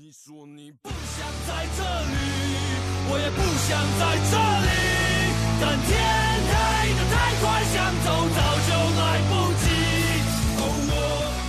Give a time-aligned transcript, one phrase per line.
[0.00, 2.14] 你说你不想在这里，
[3.10, 4.70] 我也不想在这里，
[5.60, 5.90] 但天
[6.46, 6.54] 黑
[6.94, 7.42] 的太快，
[7.74, 8.38] 想走早
[8.68, 9.66] 就来不及。
[10.54, 10.92] 哦，我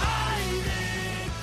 [0.02, 0.04] 爱
[0.50, 0.66] 你。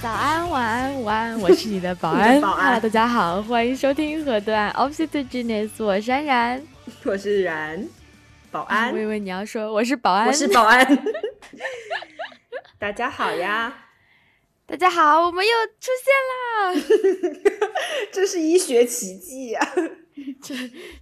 [0.02, 2.18] 早安，晚安，午安，我是你的保安。
[2.42, 6.60] 保安大家好，欢迎收听河段 Opposite Genius，我是安然。
[7.04, 7.88] 我是然，
[8.50, 10.26] 保安我，以为你要说我是保安。
[10.26, 10.84] 我是保安。
[12.80, 13.72] 大家好呀，
[14.68, 17.70] 大家好，我们又出现啦！
[18.12, 19.60] 这是医学奇迹呀、
[20.42, 20.54] 这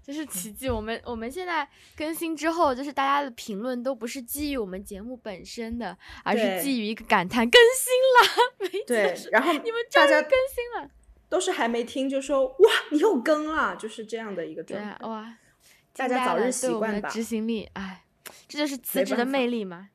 [0.03, 0.69] 这是奇迹。
[0.69, 1.67] 我们我们现在
[1.97, 8.71] 更新之后，就是大家的评论都不是基于我们节目本身的，而是基于一个感叹更新了。
[8.71, 10.91] 没对，然后你们大家更新了。
[11.31, 14.97] 都是还没听就说哇，你又更了，就是这样的一个状态。
[15.01, 15.35] 哇！
[15.97, 18.05] 大家早日习惯吧的执行力，哎，
[18.47, 19.89] 这就是辞职的魅力嘛。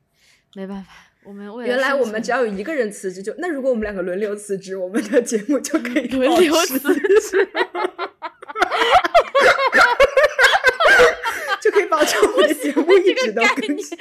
[0.54, 0.92] 没办法，
[1.24, 6.78] 我们原来我们只要有一个人辞职就，那如果我们两个轮流辞职，我们的节目就可以 轮流辞
[11.60, 13.98] 就可以保证我们的节目一直都更新。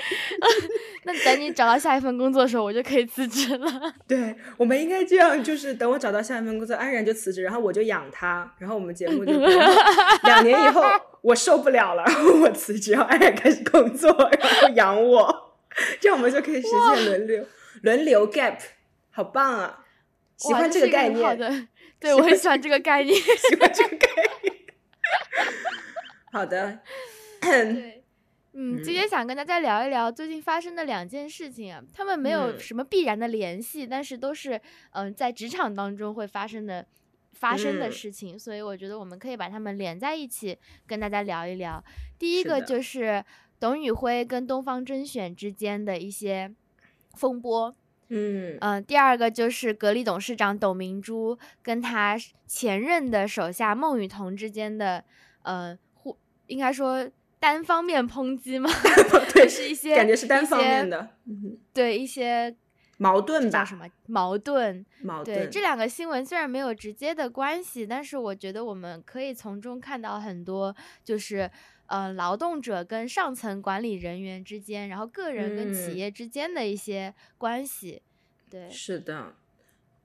[1.04, 3.94] 那等你找到下一份工作的时候，我就可以辞职了。
[4.08, 9.34] 对，我们应该这样，就是等我找到下一份工作，安然就辞职，然后我就养他，然后我们节目就
[10.24, 10.82] 两年以后
[11.22, 15.49] 我受不了了，然后我辞职，然后安然开始工作，然后养我，
[16.02, 17.48] 这样我们就可以实现轮流
[17.84, 18.60] 轮流 gap，
[19.12, 19.86] 好棒啊！
[20.38, 21.68] 喜欢这个概念，好的，
[22.00, 23.14] 对我很喜欢这个概念。
[23.20, 24.08] 喜欢这个概
[24.44, 24.56] 念。
[26.32, 26.80] 好的，
[27.42, 28.04] 对，
[28.54, 34.60] 嗯，今天想跟大家聊一聊最近发生的两件事情啊，他们没有嗯什么必然的联系，但是都是
[34.92, 36.86] 嗯、在职场当中会发生的
[37.34, 41.84] 发生的嗯事情，所以我觉得我们可以把它们连在一起跟大家聊一聊。
[42.18, 43.24] 第一个就是
[43.60, 46.54] 董宇辉跟东方甄选之间的一些
[47.16, 47.76] 风波，
[48.08, 55.04] 嗯嗯，第二个就是格力董事长董明珠跟他前任的手下孟羽童之间的，
[55.44, 58.70] 呃，互应该说单方面抨击吗，
[59.34, 62.56] 对就是一些感觉是单方面的，嗯对一些
[62.98, 63.76] 矛盾吧什？
[63.76, 64.86] 么矛盾。
[65.02, 71.50] 矛对盾，这两个新闻虽然没有直接的关系，但是我觉得我们可以从中看到很多，就是
[71.90, 78.02] 呃劳动者跟上层管理人员之间，然后个人跟企嗯业之间的一些关系。
[78.50, 79.36] 对，是的，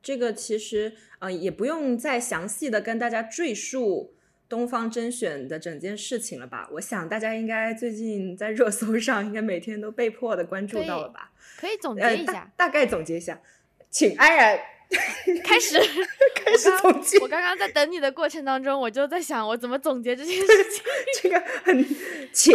[0.03, 4.13] 这个其实呃也不用再详细的跟大家赘述
[4.49, 6.69] 东方甄选的整件事情了吧？
[6.73, 11.33] 我想大家应该最近在热搜上应该每天都被迫的关注到了吧？
[11.57, 12.53] 可以总结一下。
[12.57, 13.41] 大概总结一下，
[13.89, 14.59] 请安然
[15.45, 15.79] 开始，
[16.37, 20.85] 开始总结我刚刚在等你的过程当中，我就在想我怎么总结这件事情。
[21.23, 21.87] 这个很
[22.33, 22.55] 请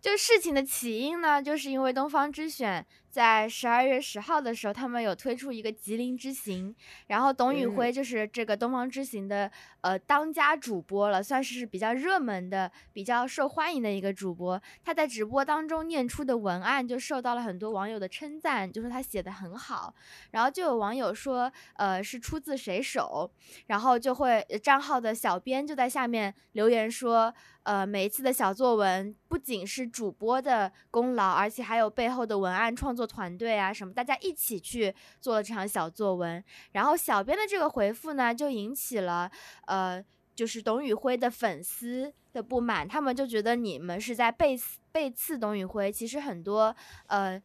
[0.00, 6.74] 就事情的起因呢，就是因为东方之选在十二月十号的时候，他们有推出一个吉林之行，
[7.06, 9.48] 然后董宇嗯辉就是这个东方之行的
[9.82, 14.60] 呃当家主播了，算是比较热门的、比较受欢迎的一个主播。
[14.82, 19.94] 他在直播当中念出的文案就受到了很多网友的称赞，就说他写的很好。
[20.30, 23.30] 然后就有网友说，呃，是出自谁手，
[23.66, 27.32] 然后就会账号的小编就在下面留言说，
[27.64, 36.42] 呃，每一次的小作文不仅是主播的功劳，而且还有背后的文案创作团队啊什么，大家一起去做了这场小作文。
[36.72, 39.30] 然后小编的这个回复呢，就引起了，
[39.72, 44.58] 呃就是董宇辉的粉丝的不满，他们就觉得你们是在背
[44.92, 45.90] 背刺董宇辉。
[45.90, 47.42] 其实很多呃。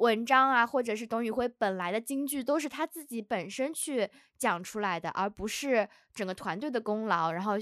[0.00, 4.08] 文章啊，或者是董宇辉本来的金句，都是他自己本身去
[4.38, 7.32] 讲出来的，而不是整个团队的功劳。
[7.32, 7.52] 然后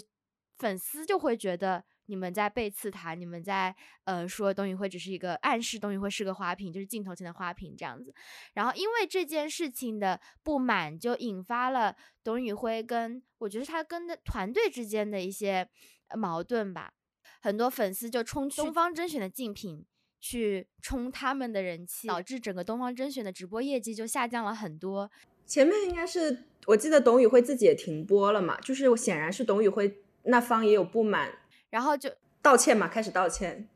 [0.57, 3.75] 粉丝就会觉得你们在背刺他，你们在
[4.05, 8.15] 呃说董宇辉只是一个暗示董宇辉是个花瓶，就是镜头前的花瓶这样子。
[8.55, 15.69] 然后因为这件事情的不满，就引发了董宇辉跟我觉得他跟的团队之间的一些
[16.09, 16.93] 呃矛盾吧。
[17.41, 19.85] 很多粉丝就冲去东方甄选的竞品。
[20.21, 25.09] 去冲他们的人气，导致整个东方甄选的直播业绩就下降了很多。
[25.47, 31.39] 前面应该是我记得董宇辉自己也停播了嘛，就是显然是董宇辉那方也有不满，
[31.71, 32.11] 然后就
[32.43, 33.69] 道歉嘛，开始道歉，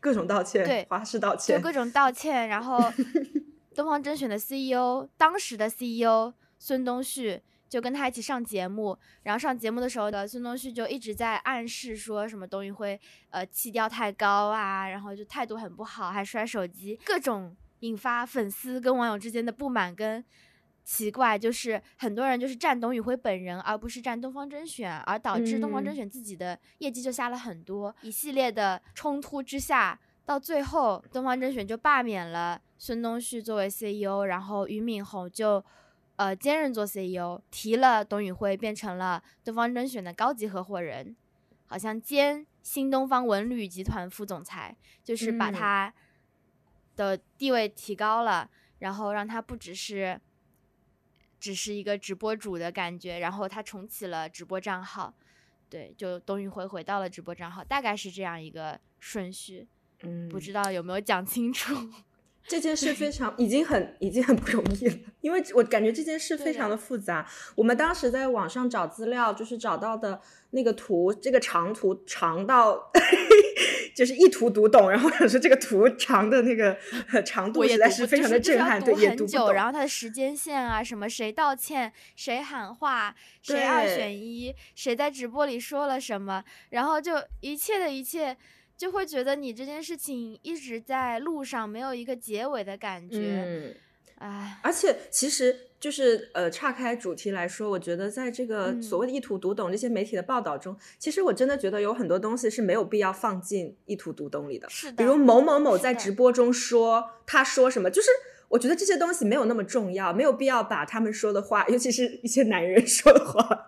[0.00, 2.78] 各种道歉，对花式道歉，就各种道歉，然后
[3.76, 7.42] 东方甄选的 CEO，当时的 CEO 孙东旭
[7.74, 13.00] 就跟他一起上节目，然后上节目的时候的，孙东旭就一直在暗示说什么董宇辉
[13.30, 20.24] 呃气调太高啊，然后就态度很不好，还摔手机，各种引发粉丝跟网友之间的不满跟。
[20.84, 27.92] 奇怪，就是很多人就是站董宇辉本人，而不是站东方甄选，而导致东方甄嗯选自己的业绩就下了很多。
[28.02, 35.64] 一系列的冲突之下，到最后东方甄选就罢免了孙东旭作为 CEO，然后俞敏洪就
[36.16, 41.16] 呃兼任做 CEO，提了董宇辉变成了东方甄选的高级合伙人，
[41.66, 45.94] 好像兼新东方文旅集团副总裁，就是把嗯他
[46.96, 50.20] 的地位提高了，然后让他不只是
[51.40, 55.12] 只是一个直播主的感觉，然后他重启了直播账号，
[55.68, 59.66] 对，就董宇辉回到了直播账号，大概是这样一个顺序，
[60.02, 61.74] 嗯，不知道有没有讲清楚。
[62.46, 67.26] 这件事非常已经很已经很不容易了，因为我感觉这件事非常的复杂。
[67.54, 70.20] 我们当时在网上找资料，就是找到的
[70.50, 72.90] 那个图，这个长图长到
[73.96, 76.76] 就是一图读懂，然后我说这个图长的那个
[77.12, 79.52] 呃长度实在是非常的震撼，对，也很久，读不懂。
[79.54, 88.36] 然后它的时间线啊，什么谁道歉，谁喊话，谁二选一，谁在直播里说了什么，然后就一切的一切，
[88.76, 93.44] 就会觉得你这件事情一直在路上，没有一个结尾的感觉。
[93.46, 93.74] 嗯，
[94.16, 104.68] 唉，而且其实就是呃，岔开主题来说，我觉得在这个嗯所谓的意图读懂这些媒体的报道中，其实我真的觉得有很多东西是没有必要放进意图读懂里的。
[104.70, 108.08] 是的，比如某某某在直播中说他说什么，就是
[108.54, 113.66] 我觉得这些东西没有那么重要，没有必要把他们说的话，尤其是一些男人 说的话，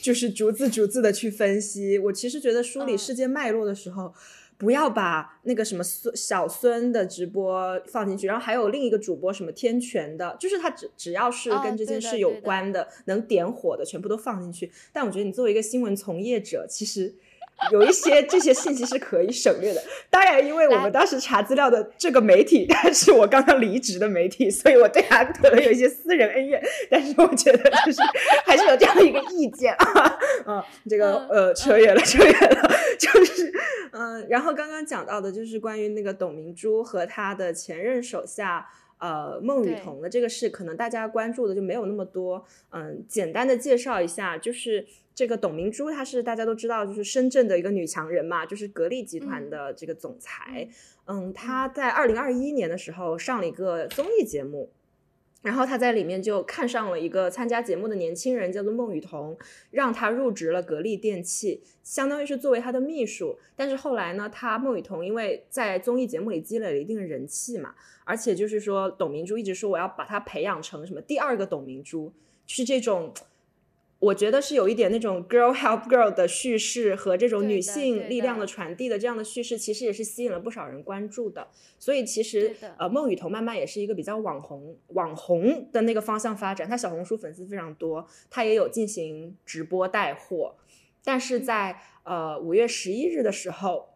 [0.00, 1.98] 就是逐字逐字的去分析。
[1.98, 4.14] 我其实觉得梳理嗯事件脉络的时候。
[4.58, 14.70] 不要把那个什么孙小孙的直播放进去，然后还有另一个主播什么天权的，就是他只只要是哦跟这件事有对的关的，能点火的全部都放进去。
[14.92, 17.12] 但我觉得你作为一个新闻从业者，其实
[17.70, 19.82] 有一些这些信息是可以省略的。
[20.10, 26.62] 当然，因为我们当时查资料的这个媒体， 它是我刚刚离职的媒体，所以我对他可能有一些私人恩怨。
[26.90, 28.00] 但是我觉得就是
[28.44, 33.52] 还是有这样的一个意见啊，嗯，这个嗯呃扯远了，扯远了，就是
[33.92, 38.68] 嗯，然后刚刚讲到的就是关于那个董明珠和她的前任手下。
[38.98, 42.46] 呃，孟雨对桐的这个事，可能大家关注的就没有那么多。
[42.70, 50.68] 嗯，简单的介绍一下，就是这个董明珠，她是大家都知道，就是深圳的一个女强人嘛，就是格力集团嗯的这个总裁。
[51.04, 54.70] 嗯，她在二零二一年的时候上了一个综艺节目，
[55.42, 59.36] 然后她在里面就看上了一个参加节目的年轻人，叫做孟雨桐，
[59.70, 63.38] 让她入职了格力电器，相当于是作为她的秘书。
[63.54, 67.74] 但是后来呢，她孟雨桐因为在综艺节目里积累了一定的人气嘛，
[68.04, 72.10] 而且就是说董明珠一直说我要把她培养成什么第二个董明珠，
[72.46, 73.12] 是这种。
[74.02, 81.46] 我觉得是有一点那种 girl help girl 的叙事和这种女性力量的的传递的这样的叙事，其实也是吸引了不少人关注的。
[81.78, 86.68] 所以其实呃，孟雨桐慢慢也是一个比较网红网红的那个方向发展。
[86.68, 90.56] 她小红书粉丝非常多，她也有进行直播带货。
[91.04, 93.90] 但是嗯在呃五月十一日的时候，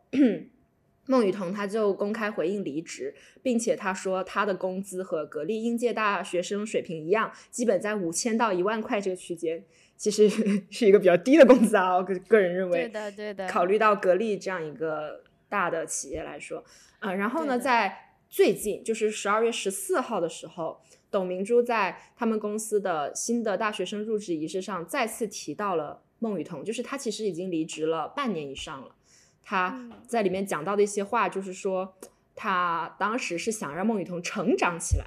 [1.07, 3.13] 孟雨桐她就公开回应离职，
[3.43, 9.65] 并且她说她的工资和格力应届大学生水平一样，基本在五千到一万块这个区间。
[9.97, 10.29] 其实
[10.71, 12.83] 是一个比较低的工资啊，我个个人认为。
[12.83, 16.63] 对的，对的，考虑到格力这样一个大的企业来说，
[16.99, 28.95] 啊、然后呢，在最近就是十二月十四号的时候，董明珠在他们公司的新的大学生入职仪式上再次提到了孟雨桐，就是她其实已经离职了半年以上了，
[29.43, 31.97] 她嗯在里面讲到的一些话，就是说
[32.35, 35.07] 她当时是想让孟雨桐成长起来，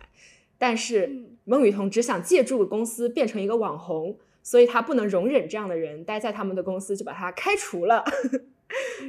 [0.57, 4.17] 但是嗯孟雨桐只想借助公司变成一个网红。
[4.49, 8.03] 所以他不能容忍这样的人待在他们的公司，就把他开除了。
[8.31, 8.45] 嗯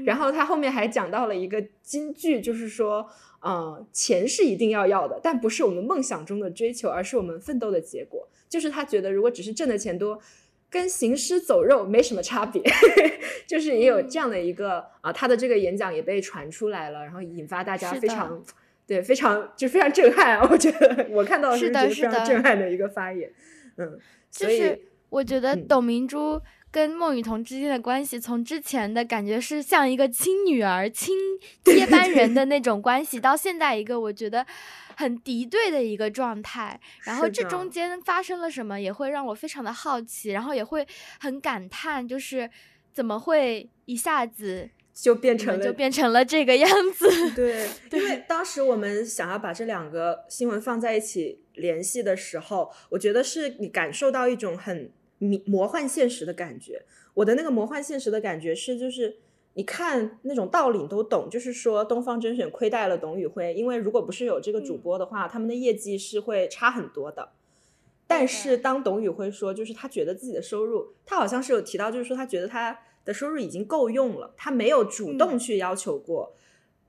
[0.05, 3.09] 然后他后面还讲到了一个金句，就是说，
[3.41, 8.29] 呃，钱是一定要要的，但不是我们梦想中的追求，而是我们奋斗的结果。
[8.51, 10.21] 就是他觉得，如果只是挣的钱多，
[10.69, 12.63] 跟行尸走肉没什么差别。
[13.49, 18.43] 就是也有这样的一个啊、他的这个演讲也被传出来了，然后引发大家非常
[18.87, 20.49] 对非常就非常震撼啊！
[20.51, 23.31] 我觉得我看到的时是候觉得非常震撼的一个发言，
[23.77, 23.99] 嗯，
[24.31, 24.81] 所以就是
[25.11, 26.41] 我觉得嗯董明珠
[26.71, 31.17] 跟孟雨桐之间的关系，从之前的感觉是像一个亲女儿、亲
[31.65, 34.47] 接班人的那种关系，到现在一个我觉得
[34.97, 36.81] 很敌对的一个状态。
[37.03, 40.87] 然后这中间发生了什么，也会让我非常的好奇，然后也会
[41.19, 42.49] 很感叹，就是
[42.93, 47.09] 怎么会一下子就变成了就变成了这个样子？
[47.35, 56.83] 对， 因为当时我们想要把这两个新闻放在一起联系的时候，我觉得是你感受到一种很迷魔幻现实的感觉。
[57.15, 59.17] 我的那个魔幻现实的感觉是，就是
[59.55, 67.31] 你看那种道理你都懂，就是说东方甄选亏待了董宇辉，因为如果不是有这个主嗯播的话，他们的业绩是会差很多的。
[68.07, 76.35] 但是当董宇辉说，就是他觉得自己的收入，他好像是有提到，就是说他觉得他的收入已经够用了，他没有主动嗯去要求过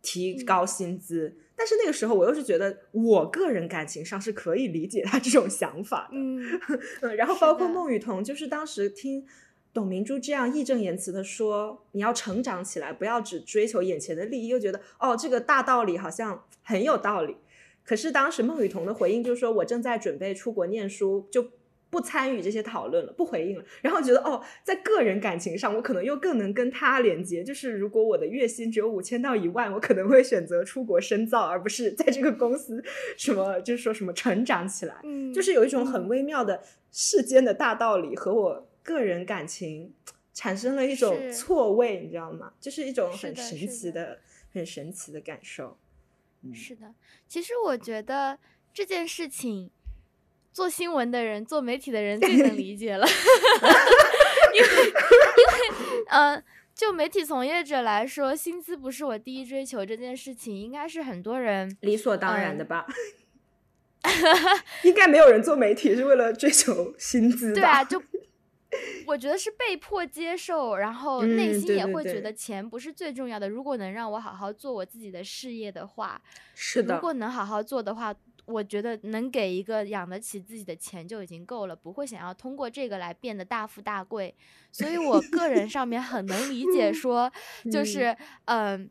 [0.01, 1.35] 提高薪资。
[1.50, 6.17] 但但是那个时候我又是觉得，我个人感情上是可以理解他这种想法的。
[6.17, 6.41] 嗯，
[7.01, 9.23] 嗯，然后包括孟雨桐，就是当时听
[9.71, 17.37] 董明珠这样义正言辞的说，你要成长起来，不要只追求眼前的利益，又觉得哦，这个大道理好像很有道理。
[17.83, 21.51] 可是当时孟雨桐的回应就是说，我正在准备出国念书，就
[21.91, 23.63] 不参与这些讨论了，不回应了。
[23.81, 27.43] 然后觉得哦，在个人感情上，我可能又更能跟他连接。
[27.43, 32.83] 就是如果我的月薪只有五千到一万，我可能会选择出国深造，而不是在这个公司
[33.17, 34.95] 什么就是说什么成长起来。
[35.03, 39.93] 嗯就是有一种很嗯微妙的世间的大道理和我个人感情
[40.33, 42.53] 产生了一种错位，你知道吗？
[42.59, 44.19] 就是一种很神奇的、
[44.53, 45.77] 很神奇的感受。
[46.43, 46.93] 嗯是的，
[47.27, 48.39] 其实我觉得
[48.73, 49.69] 这件事情，
[50.51, 53.07] 做新闻的人、做媒体的人最能 理解了，
[54.53, 56.43] 因为 因为呃，
[56.75, 62.87] 就媒体从业者来说，薪资不是我第一追求这件事情，应该是很多人理所当然的嗯吧？
[64.83, 67.55] 应该没有人做媒体是为了追求薪资吧？
[67.55, 68.01] 对啊，就
[69.05, 73.47] 我觉得是被迫接受，然后内嗯心也会觉得钱不是最重要的。
[73.47, 76.19] 如果能让我好好做我自己的事业的话，
[76.55, 78.13] 是的如，果能好好做的话，
[78.51, 84.35] 我觉得能给一个养得起自己的钱就已经够了，不会想要通过这个来变得大富大贵。
[84.71, 87.31] 所以我个人上面很能理解 说，
[87.71, 88.89] 就嗯是嗯、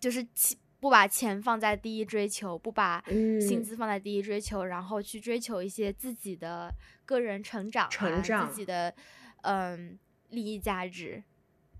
[0.00, 6.72] 就是其不把钱放在第一追求，不把薪嗯资放在第一追求，然后去追求一些自己的
[7.04, 8.94] 个人成长、啊、成长自己的
[9.42, 9.98] 嗯
[10.30, 11.22] 利益价值。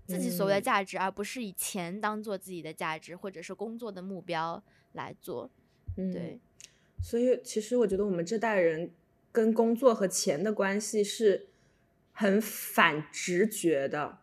[0.05, 4.59] 自己所谓的嗯价值，而不是以钱当做自己的价值，或者是工作的目标
[4.93, 5.47] 来做。
[5.97, 6.39] 嗯对，
[7.01, 8.91] 所以其实我觉得我们这代人
[9.31, 11.47] 跟工作和钱的关系是
[12.11, 14.19] 很反直觉的。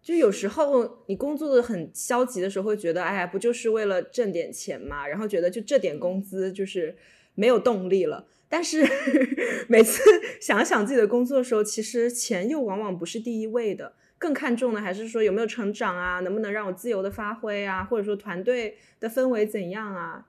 [0.00, 5.06] 就有时候你工作的很消极的时候，会觉得，哎呀，不就是为了挣点钱嘛？
[5.06, 6.96] 然后觉得就这点工资就是
[7.34, 8.26] 没有动力了。
[8.48, 8.86] 但是
[9.68, 10.00] 每次
[10.40, 20.27] 想想自己的工作的时候，其实钱又往往不是第一位的，更看重的还是说有没有成长啊，能不能让我自由的发挥啊，或者说团队的氛围怎样啊。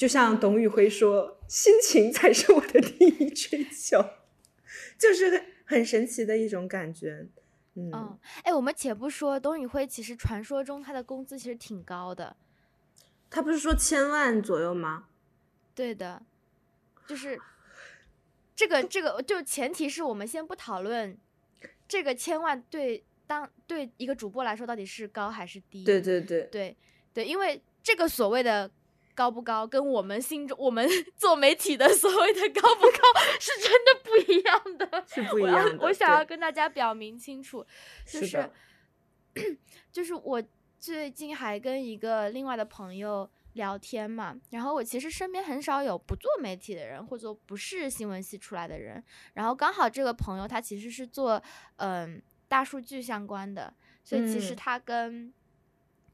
[0.00, 4.02] 就像董宇辉说：“心情才是我的第一追求。”
[4.98, 7.28] 就是很很神奇的一种感觉。
[7.74, 12.34] 嗯，嗯，哎，我们且不说董宇辉，其实传说中他的工资其实挺高的，
[13.28, 15.08] 他不是说千万左右吗？
[15.74, 16.22] 对的，
[17.06, 17.38] 就是
[18.56, 21.14] 这个这个，就前提是我们先不讨论
[21.86, 26.76] 这个千万对当对一个主播来说到底是高还是低，对对对，对
[27.12, 28.70] 对，因为这个所谓的
[29.14, 35.84] 高不高，跟我们心中我们 做媒体的所谓的高不高是真的不一样的， 是不一样的。
[35.84, 37.64] 我想要跟大家表明清楚，
[38.06, 38.50] 就是是
[39.92, 40.42] 就是我
[40.78, 49.02] 最近还跟一个另外的朋友聊天嘛，然后我其实身边很少有不做媒体的人，或者说不是新闻系出来的人，
[49.34, 51.42] 然后刚好这个朋友他其实是做
[51.76, 55.32] 嗯大数据相关的，所以其实嗯他跟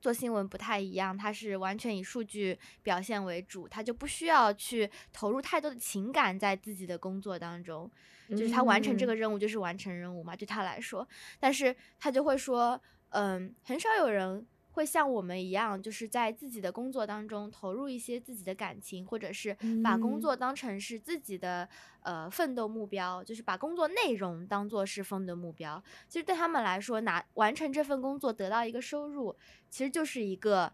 [0.07, 7.91] 做新闻不太一样，他是完全以数据表现为主，他就不需要去投入太多的情感在自己的工作当中。
[8.31, 11.05] 就是他完成这嗯个任务就是完成任务嘛，对他来说，
[11.41, 14.47] 但是他就会说，嗯，很少有人
[14.77, 21.67] 会像我们一样，就是在自己的工作当中投入一些自己的感情，或者是把工嗯作当成是自己的
[22.03, 25.83] 呃奋斗目标，就是把工作内容当做是奋斗目标。
[26.09, 29.35] 其实对他们来说，拿完成这份工作得到一个收入，
[29.71, 30.71] 其实就是一个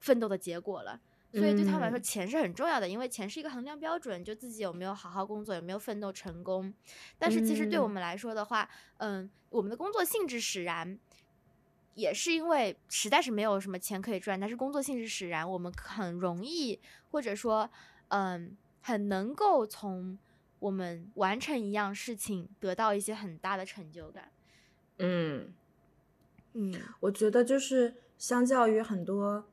[0.00, 0.98] 奋斗的结果了。
[1.34, 6.72] 所以对他们来说，嗯钱是很重要的，因为钱是一个衡量标准，就自己有没有好好工作，有没有奋斗成功。
[7.18, 8.68] 但是其实对我嗯们来说的话，
[8.98, 10.98] 嗯，我们的工作性质使然，
[11.94, 16.80] 也是因为实在是没有什么钱可以赚，但是工作性质使然，我们很容易
[17.10, 17.70] 或者说，
[18.08, 20.18] 嗯，很能够从
[20.58, 24.30] 我们完成一样事情得到一些很大的成就感。
[24.98, 25.52] 嗯，
[26.54, 26.74] 嗯。
[27.00, 29.44] 我觉得就是相较于很多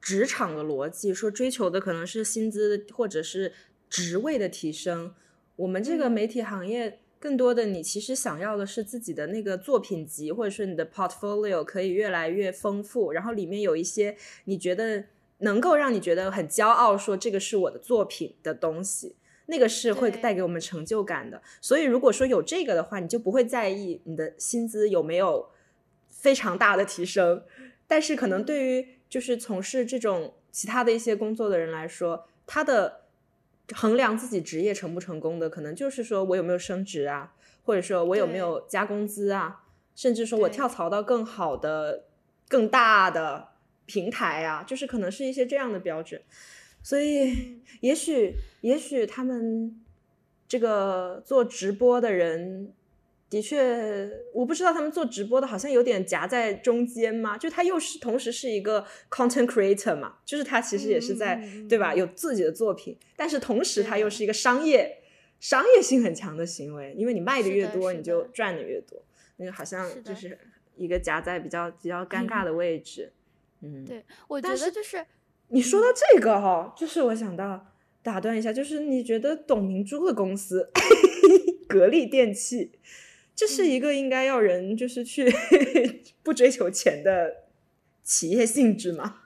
[0.00, 3.52] 职场的逻辑，说追求的可能是薪资或者是
[3.90, 5.14] 职位的提升，
[5.56, 6.12] 我们这个嗯。
[6.12, 14.14] 媒体行业更多的你其实想要的是自己的那个作品集，或者是你的 portfolio 可以越来越丰富，然后里面有一些
[14.44, 15.02] 你觉得
[15.38, 19.16] 能够让你觉得很骄傲，说这个是我的作品的东西。
[19.46, 25.48] 那个是会带给我们成就感的，所以如果说有这个的话，你就不会在意你的薪资有没有
[26.10, 27.42] 非常大的提升。
[27.86, 33.03] 但是可能对于就是从事这种其他的一些工作的人来说，他的
[33.72, 37.32] 衡量自己职业成不成功的，可能就是说我有没有升职啊，
[37.64, 39.62] 或者说我有没有加工资啊，
[39.94, 42.04] 甚至说我跳槽到更好的、
[42.48, 43.48] 更大的
[43.86, 46.20] 平台啊，就是可能是一些这样的标准。
[46.82, 49.82] 所以，也许，也许他们
[50.46, 52.74] 这个做直播的人，
[53.30, 57.36] 的确，我不知道他们做直播的，好像有点夹在中间嘛。
[57.36, 64.98] 就他又是同时是一个 content creator 嘛，就是他其实也是在对吧，有自己的作品，但是同时他又是一个商业
[65.40, 69.02] 商业性很强的行为，因为你卖的越多，你就赚的越多。
[69.36, 70.38] 那个好像就是
[70.76, 73.12] 一个夹在比较比较尴尬的位置。
[73.62, 75.04] 嗯，对，我觉得就是。
[75.48, 77.66] 你说到这个哈，就是我想到
[78.02, 80.70] 打断一下，就是你觉得董明珠的公司
[81.68, 82.72] 格力电器，
[83.34, 85.32] 这是一个应该要人就是去
[86.22, 87.44] 不追求钱的
[88.02, 89.22] 企业性质吗？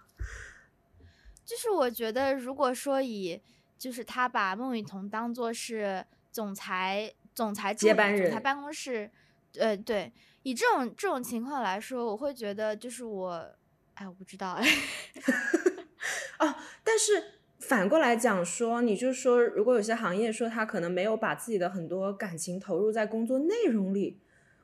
[1.44, 3.40] 就是我觉得，如果说以
[3.78, 9.10] 就是他把孟雨桐当做是总裁、总裁接班人、总裁办公室，
[9.56, 10.12] 呃，对，
[10.42, 13.54] 以这种这种情况来说，我会觉得就是我，
[13.94, 14.66] 哎，我不知道，哎。
[16.38, 24.20] 哦，但是反过来讲说，你就说，如果有些行业说他可能没有把自己的很多感情投入在工作内容里，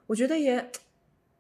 [0.06, 0.70] 我觉得也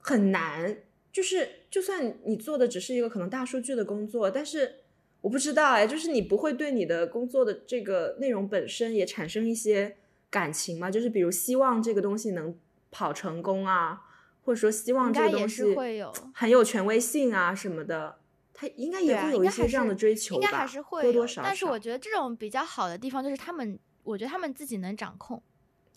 [0.00, 0.76] 很难。
[1.12, 4.80] 就是就算你做的只是一个可能大数据的工作，但是
[5.20, 9.96] 我不知道哎，就是你不会对你的工作的这个内容本身也产生一些
[10.28, 10.90] 感情吗？
[10.90, 12.58] 就是比如希望这个东西能
[12.90, 14.02] 跑成功啊，
[14.42, 15.62] 或者说希望这个东西
[16.34, 18.16] 很有权威性啊什么的。
[18.54, 21.48] 他应该也会有一些这样的追求吧，应该还是会多多少少。
[21.48, 25.42] 但是我觉得这种比较好的地方就是他们，我觉得他们自己能掌控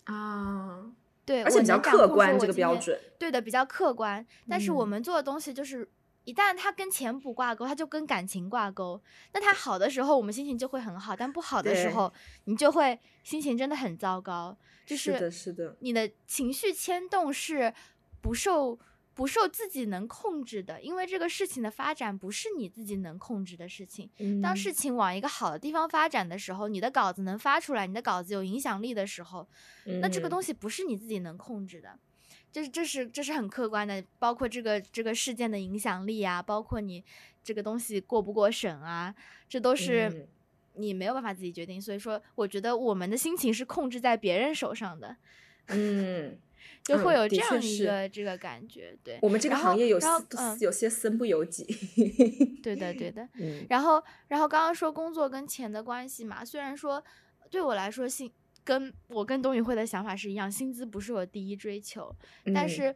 [0.04, 0.84] 啊，
[1.24, 4.26] 对，而且比较客观这个标准，对的，比较客观。
[4.48, 5.88] 但是我们做的东西就是，
[6.24, 9.00] 一旦它跟钱不挂钩，它就跟感情挂钩。
[9.32, 12.12] 那它好的时候，我们心情就会很好；但不好的时候，
[12.46, 14.56] 你就会心情真的很糟糕。
[14.84, 17.72] 就是的，是的，你的情绪牵动是
[18.20, 18.76] 不受。
[19.18, 24.08] 不受自己能控制的，因为这个事情的发展不是你自己能控制的事情。
[24.40, 29.48] 当事情往一个好的地方发展的时候，你的稿子能发出来，你的稿子有影响力的时候，
[30.00, 31.98] 那这个东西不是你自己能控制的，
[32.52, 37.04] 就是这是这是很客观的，包括这个这个事件的影响力啊，包括你
[37.42, 39.12] 这个东西过不过审啊，
[39.48, 40.28] 这都是
[40.74, 41.82] 你没有办法自己决定。
[41.82, 45.16] 所以说，我觉得我们的心情是控制在别人手上的。
[45.66, 46.38] 嗯。
[46.82, 49.98] 就会有这样一个这个感觉，对我们这个行业有
[50.60, 51.64] 有些身不由己。
[52.62, 53.28] 对的，对的。
[53.38, 53.66] 嗯。
[53.68, 57.02] 然后，然后刚刚说工作跟钱的关系嘛，虽然说
[57.50, 58.32] 对我来说薪
[58.64, 62.14] 跟我跟董宇辉的想法是一样，薪资不是我第一追求，
[62.54, 62.94] 但是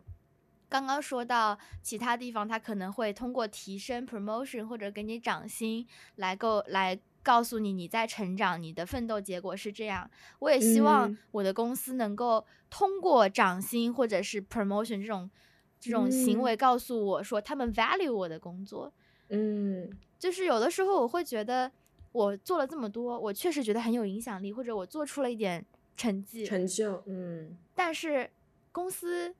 [0.69, 6.99] 刚刚说到其他地方，他可能会通过提升 promotion 或者给你涨薪来够来。
[7.23, 10.11] 告诉你你在成长，你的奋斗结果是这样。
[10.41, 15.31] 我也希望我的公司能够通过涨薪或者是 promotion 这种
[15.79, 18.93] 这种行为，告诉我说他们 value 我的工作。
[19.29, 21.71] 嗯，就是有的时候我会觉得
[22.13, 25.65] 我做了这么多，我确实觉得很有影响力，或者我做出了一点
[25.97, 27.03] 成绩成就。
[27.07, 28.31] 嗯，但是
[28.71, 29.35] 公司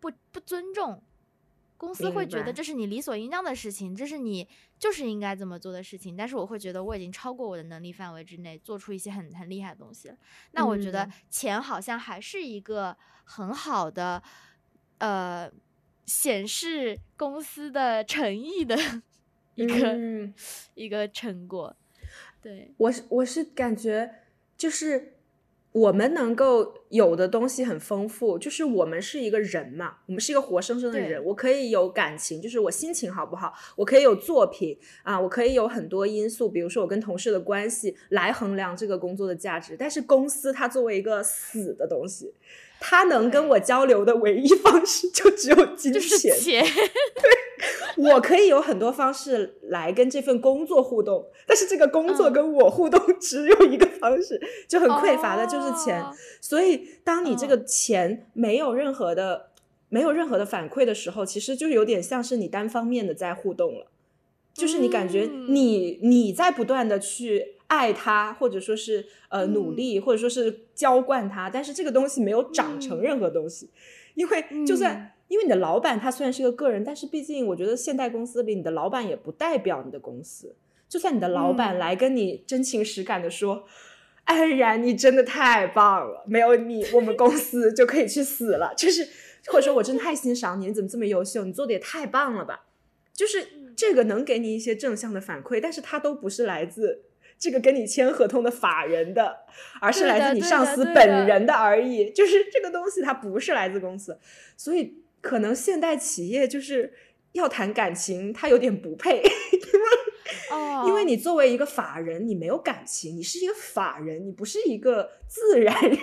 [0.00, 1.02] 不不尊重。
[1.76, 6.16] 公司会觉得这是你理所应当的事情，这是你就是应该这么做的事情。
[6.16, 10.16] 但是我会觉得我已经超过我的能力范围之内，做出一些很很厉害的东西了。
[10.52, 14.22] 那我觉得钱好像还是一个很好的，
[14.98, 15.50] 呃，
[16.06, 18.76] 显示公司的诚意的
[19.54, 20.32] 一个
[20.74, 21.76] 一个成果。
[22.40, 24.22] 对我是我是感觉
[24.56, 25.12] 就是。
[25.76, 31.22] 我们能够有的东西很丰富，就是我们是一个人嘛，我们是一个活生生的人。
[31.24, 39.76] 我可以有感情，就是我心情好不好，我可以有作品啊，我可以有很多因素，比如说我跟同事的关系来衡量这个工作的价值。
[39.78, 42.32] 但是公司它作为一个死的东西。
[42.78, 46.62] 它能跟我交流的唯一方式就只有金钱，对，
[47.96, 56.04] 我可以有很多方式来跟这份工作互动，但是这个工作跟我互动 只有一个方式，就很匮乏的就是钱。
[56.42, 59.50] 所以，当你这个钱没有任何的、
[59.88, 63.86] 没有任何的反馈的时候，其实就是有点像是你单方面的在互动了，
[64.54, 67.52] 就是你感觉你你在不断的去。
[67.68, 73.68] 爱他，或者说是呃努力，或者说是浇灌他，但是这个东西没有长成任何东西，
[74.14, 80.54] 因为就算因为你的老板他虽然是个个人，但是毕竟我觉得现代公司里你的老板也不代表你的公司，
[80.88, 83.64] 就算你的老板来跟你真情实感的说，
[84.26, 89.08] 安然你真的太棒了，没有你我们公司就可以去死了，就是
[89.46, 92.66] 或者说我真的太欣赏你，你怎么这么优秀，你做的也太棒了吧，
[93.12, 97.02] 就是这个能给你一些正向的反馈，但是它都不是来自。
[97.38, 99.40] 这个跟你签合同的法人的，
[99.78, 102.10] 而是来自你上司本人的而已。
[102.10, 104.18] 就是这个东西，它不是来自公司，
[104.56, 106.94] 所以可能现代企业就是
[107.32, 109.22] 要谈感情，他有点不配，
[110.50, 115.98] 哦，因为你作为一个法人，你没有感情，你是一个法人，你不是一个自然人。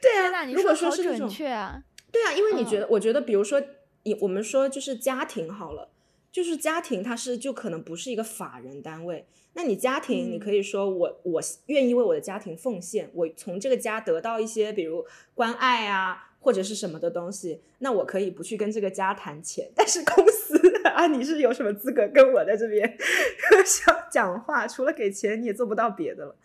[0.00, 1.82] 对啊，如果说是那种，确啊！
[2.12, 3.60] 对啊，因为你嗯觉得，我觉得，比如说，
[4.04, 5.90] 你我们说就是家庭好了，
[6.30, 22.98] 就是家庭它是就可能不是一个法人单位，那你家庭你嗯可以说我我愿意为我的家庭奉献，我从这个家得到一些比如关爱啊或者是什么的东西，那我可以不去跟这个家谈钱，但是公司啊，你是有什么资格跟我在这边
[23.64, 24.66] 想讲话？
[24.68, 26.36] 除了给钱，你也做不到别的了。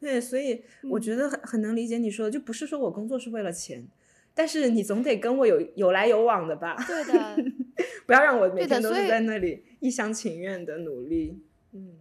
[0.00, 3.86] 对，所以我嗯觉得很很能理解你说的，就不是说我工作是为了钱，
[4.34, 6.74] 但是你总得跟我有有来有往的吧？
[6.88, 7.36] 对的，
[8.06, 11.40] 不要让我每天都是在那里一厢情愿的努力。
[11.72, 11.94] 嗯，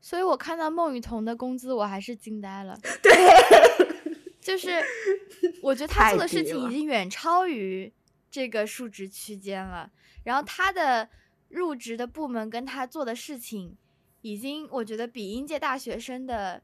[0.00, 2.76] 所以我看到孟雨桐的工资，我还是惊呆了。
[3.00, 3.12] 对，
[4.48, 4.82] 就是
[5.62, 7.92] 我觉得他做的事情已经远超于
[8.30, 9.90] 这个数值区间了，
[10.24, 11.06] 然后他的
[11.48, 13.76] 入职的部门跟他做的事情，
[14.22, 16.62] 已经我觉得比应届大学生的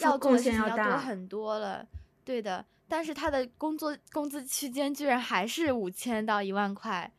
[0.00, 1.88] 要做贡的事情要多献要大很多了。
[2.24, 7.12] 对的，但是他的工作工资区间居然还是五千到一万块，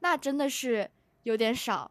[0.00, 0.90] 那真的是
[1.22, 1.90] 有点少。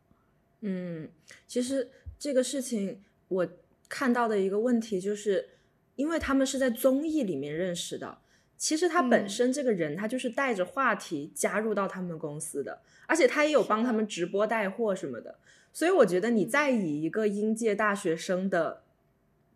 [0.62, 1.12] 嗯，
[1.48, 3.48] 其实这个事情我
[3.90, 5.53] 看到的一个问题就是，
[5.96, 8.20] 因为他们是在综艺里面认识的，
[8.58, 15.40] 其实他本嗯身这个人他就是带着话题加入到他们公司的，而且他也有帮他们直播带货什么的，
[15.72, 18.84] 所以我觉得你嗯再以一个应届大学生的。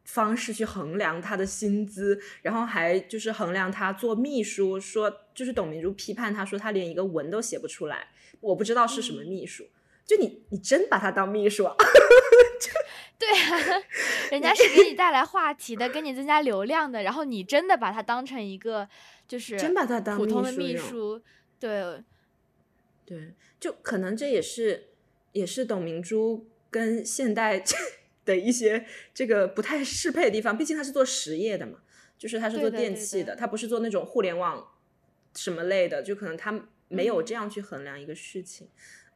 [0.08, 8.08] 方式去衡量他的薪资，然后还就是衡量他做秘书，说就是董明珠批判他说他连一个文都写不出来，
[8.39, 9.67] 我不知道是什么嗯秘书。
[10.08, 11.76] 就你，你真把他当秘书啊？
[13.20, 13.84] 对啊，
[14.32, 18.88] 人家是给你带来话题的，给你增加流量的，然后你真的把他当成一个
[19.28, 21.22] 就是真把他当普通的秘书
[21.60, 22.04] 对，
[23.06, 24.89] 对，就可能这也是
[25.32, 27.63] 也是董明珠跟现代
[28.24, 31.80] 的一些这个不太适配的地方，毕竟他是做实业的嘛，
[32.20, 34.74] 就是他是做电器的，他不是做那种互联网
[35.36, 38.67] 什么类的，就可能他没有嗯这样去衡量一个事情。
[38.67, 39.07] 嗯，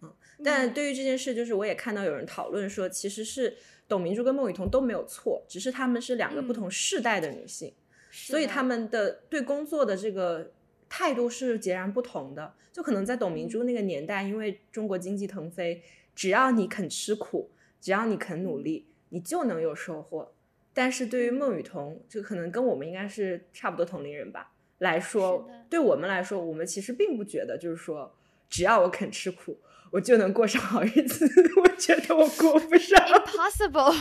[0.43, 3.55] 但嗯对于这件事，就是我也看到有人讨论说，其实是
[3.87, 7.73] 董明珠跟孟雨桐都没有错，只是她们是两个不嗯同世代的女性。
[8.11, 10.51] 所以她们的对工作的这个
[10.89, 12.53] 态度是截然不同的。
[12.71, 15.83] 就可能在董明珠那个年代，因为中国经济腾飞，
[16.15, 17.51] 只要你肯吃苦，
[17.81, 20.33] 只要你肯努力，你就能有收获。
[20.73, 28.15] 但是对于孟雨桐，就可能跟我们应该是差不多同龄人吧来说，对我们来说，我们其实并不觉得，就是说，
[28.49, 29.59] 只要我肯吃苦，
[29.91, 31.29] 我就能过上好日子。
[31.61, 32.99] 我觉得我过不上。
[32.99, 33.93] impossible，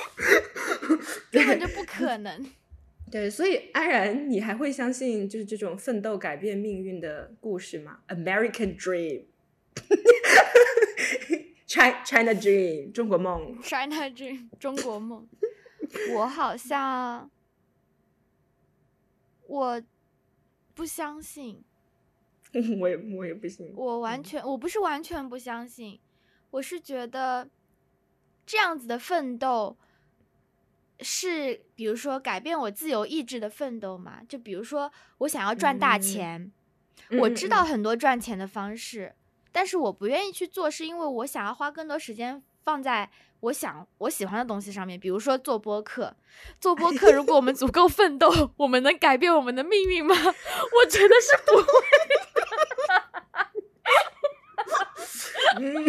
[1.30, 2.44] 根本就不可能。
[3.10, 9.24] 对，所以安然，你还会相信就是这种奋斗改变命运的故事吗？American Dream，China
[12.04, 13.56] China Dream，中国梦。
[13.62, 15.28] China Dream 中国梦，
[16.16, 17.30] 我好像
[19.46, 19.80] 我
[20.74, 21.62] 不相信，
[22.80, 23.72] 我也我也不信。
[23.76, 25.98] 我完嗯全我不是完全不相信，
[26.50, 27.48] 我是觉得
[28.46, 29.76] 这样子的奋斗
[31.00, 34.20] 是，比如说改变我自由意志的奋斗嘛？
[34.28, 36.52] 就比如说我想要赚大嗯钱，
[37.20, 39.14] 我知道嗯很多赚钱的方式，
[39.50, 46.16] 但是我不愿意去做，是因为我想要花更多时间放在我想我喜欢的东西上面，比如说做播客。
[46.60, 50.14] 做播客，如果我们足够奋斗，我们能改变我们的命运吗？
[50.16, 51.66] 我觉得是不会。
[55.58, 55.84] 嗯，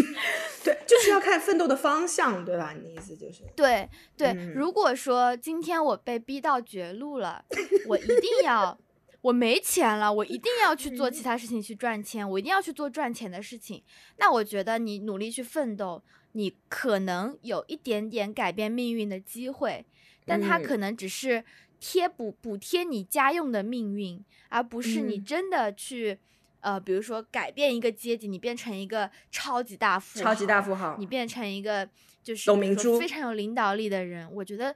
[0.63, 2.73] 对，就是要看奋斗的方向，对吧？
[2.73, 7.43] 你的意思就是，对对，嗯如果说今天我被逼到绝路了，
[7.88, 8.78] 我一定要，
[9.21, 13.84] 我没钱了，我一定要去做其他事情去赚钱，我一定要去做赚钱的事情。
[14.17, 19.86] 那我觉得你努力去奋斗，你可能有一点点改变命运的机会，
[20.25, 21.43] 但它嗯可能只是
[21.80, 26.19] 贴补补贴你家用的命运，而不是你嗯真的去。
[26.65, 31.88] 呃，比如说改变一个阶级，你变成一个超级大富豪，超级大富豪你变成一个
[32.23, 34.75] 就是董明珠非常有领导力的人，我觉得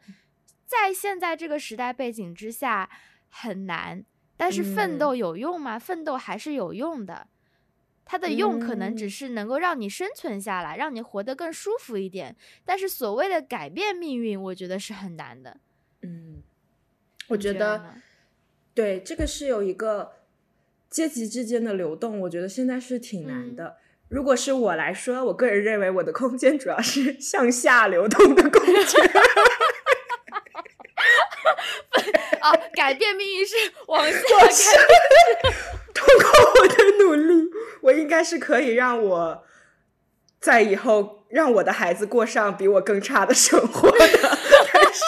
[0.67, 2.87] 在现在这个时代背景之下
[3.29, 4.05] 很难。
[4.37, 5.79] 但是奋嗯斗有用吗？
[5.79, 7.27] 奋斗还是有用的，
[8.05, 12.35] 它的用可能只嗯是能够让你生存下来，让你活得更舒服一点。
[12.63, 15.57] 但是所谓的改变命运，我觉得是很难的。
[16.03, 16.43] 嗯，
[17.29, 17.95] 我你觉得
[18.75, 20.18] 对这个是有一个
[20.89, 23.77] 阶级之间的流动，我觉得现在是挺难嗯的。
[24.09, 29.11] 如果是我来说，我个人认为我的空间主要是 向下流动的空间。
[32.39, 33.55] 啊， 改变命运是
[33.87, 34.63] 往下我是
[35.93, 37.49] 通过我的努力，
[37.81, 39.43] 我应该是可以让我
[40.39, 43.97] 在以后让我的孩子过上比我更差的生活的，
[44.73, 45.03] 但是，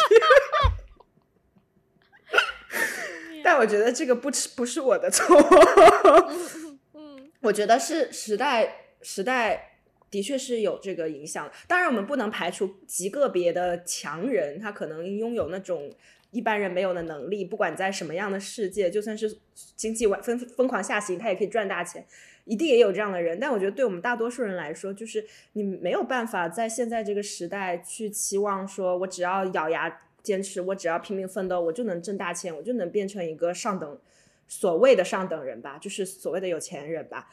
[3.44, 5.36] 但我觉得这个不是不是我的错。
[6.94, 9.78] 嗯我觉得是时代时代
[10.12, 11.52] 的确是有这个影响。
[11.68, 15.92] 当然，我们不能排除极个别的强人，他可能拥有那种
[16.30, 19.40] 一般人没有的能力，不管在什么样的世界，就算是
[19.76, 22.06] 经济疯疯狂下行，他也可以赚大钱。
[22.46, 25.24] 一定也有这样的人，但我觉得对我们大多数人来说，就是
[25.54, 34.00] 你没有办法在现在这个时代去期望说，我只要咬牙坚持，我只要拼命奋斗，我就能挣大钱，我就能变成一个上等
[34.48, 37.30] 所谓的上等人吧，就是所谓的有钱人吧。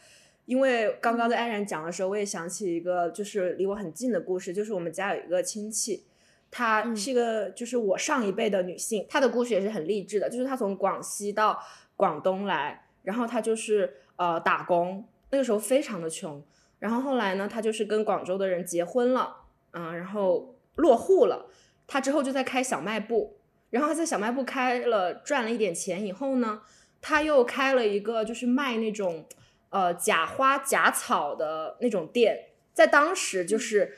[0.47, 6.05] 因为刚刚在安然讲的时候，我也想起一个就是离我很近的故事，就是我们家有一个亲戚，
[6.51, 11.61] 她嗯是一个就是我上一辈的女性，她的故事也是很励志的，就是她从广西到
[11.97, 16.43] 广东来，然后她就是呃打工，那个时候非常的穷，
[16.79, 19.37] 然后后来呢，她就是跟广州的人结婚了，
[19.73, 21.48] 嗯、然后落户了，
[21.89, 23.39] 她之后就在开小卖部，
[23.71, 26.61] 然后他在小卖部开了赚了一点钱以后呢，
[27.01, 29.27] 他又开了一个就是卖那种
[29.71, 33.97] 呃假花假草的那种店，在当时就是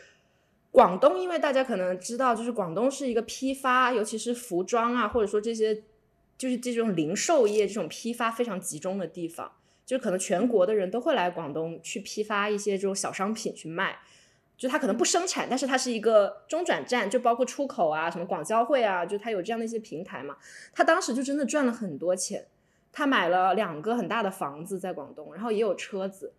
[0.71, 5.83] 广东，因为大家可能知道，就是广东是一个批发，尤其是服装啊，或者说这些
[6.39, 9.51] 就是这种零售业这种批发非常集中的地方，
[9.85, 13.99] 就是可能全国的人都会来广东去批发一些这种小商品去卖。
[14.61, 20.37] 就它可能不生产，但是它是一个中转站，就包括出口啊，什么广交会啊，就它有这样的一些平台嘛。
[20.75, 22.47] 他当时就真的赚了很多钱，
[22.93, 26.35] 他买了两个很大的房子在广东，然后也有车子，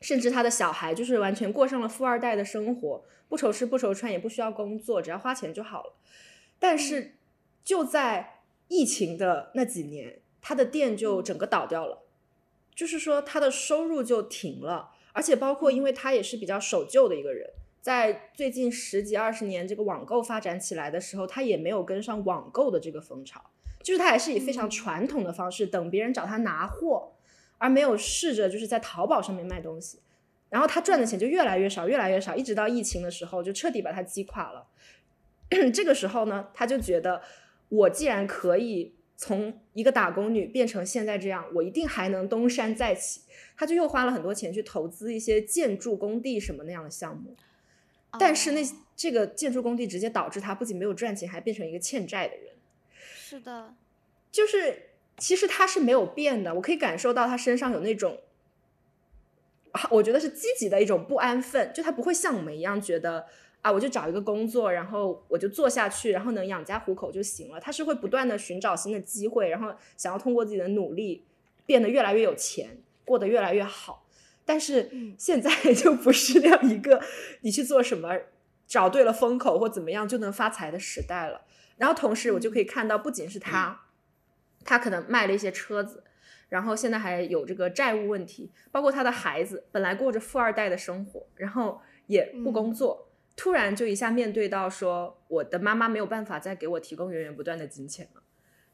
[0.00, 5.92] 甚至他的小孩就是完全过上了富二代的生活，不愁吃不愁穿，也不需要工作，只要花钱就好了。
[6.58, 7.16] 但是
[7.62, 12.04] 就在疫情的那几年，他的店就整个倒掉了，
[12.74, 17.50] 就是说他的收入就停了，而且包括因为他也是比较守旧的一个人。
[17.82, 23.42] 在最近十几二十年这个网购发展起来的时候，他也没有跟上网购的这个风潮，
[23.82, 27.14] 就是他还是以非常嗯传统的方式等别人找他拿货，
[27.56, 29.98] 而没有试着就是在淘宝上面卖东西。
[30.50, 34.68] 然后他赚的钱就越来越少，越来越少，一直到疫情的时候就彻底把他击垮了。
[35.74, 37.22] 这个时候呢，他就觉得
[37.70, 43.22] 我既然可以从一个打工女变成现在这样，我一定还能东山再起。
[43.56, 47.34] 他就又花了很多钱去投资一些建筑工地什么那样的项目。
[48.18, 52.54] 但是那哦这个建筑工地直接导致他不仅没有赚钱，还变成一个欠债的人。
[52.94, 53.74] 是的，
[54.30, 58.20] 就是其实他是没有变的，我可以感受到他身上有那种，
[59.72, 63.26] 啊我觉得是积极的一种不安分，就他不会像我们一样觉得
[63.68, 67.60] 啊，我就找一个工作，然后我就做下去，然后能养家糊口就行了。
[67.60, 71.26] 他是会不断的寻找新的机会，然后想要通过自己的努力
[71.66, 74.06] 变得越来越有钱，过得越来越好。
[74.46, 77.02] 但是嗯现在 就不是那样一个
[77.42, 78.18] 你去做什么
[78.66, 81.42] 找对了风口或怎么样就能发财的时代了。
[81.76, 83.82] 然后同时我就可以看到，不仅是他，
[84.64, 86.02] 他可能卖了一些车子，
[86.48, 93.07] 然后现在还有这个债务问题，包括他的孩子本来过着富二代的生活，然后也不工作，
[93.38, 98.22] 突然就一下面对到说我的妈妈没有办法再给我提供源源不断的金钱了，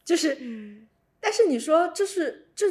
[0.02, 0.88] 就是，嗯，
[1.20, 2.66] 但是你说这是这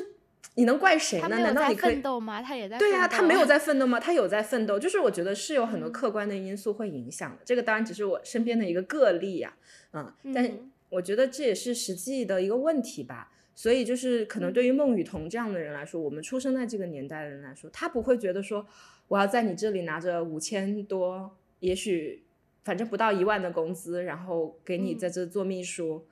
[0.56, 1.28] 你能怪谁呢？
[1.30, 2.02] 难道你可以奋？
[2.02, 2.42] 斗吗？
[2.42, 4.00] 他也在对呀、奋斗他没有 在奋斗吗？
[4.00, 7.38] 他有在奋斗，就是我觉得是有很多嗯客观的因素会影响的。
[7.46, 9.56] 这个当然只是我身边的一个个例呀、
[9.94, 10.52] 嗯，但
[10.90, 13.30] 我觉得这也是实际的一个问题吧。
[13.56, 18.66] 所以就是可能对于孟雨桐这样的人来说，我们出生在这个年代的人来说，他不会觉得说
[19.08, 22.22] 我要在你这里拿着五千多，也许
[22.64, 25.00] 反正不到一万的工资，然后给你嗯。
[25.00, 26.06] 在这做秘书，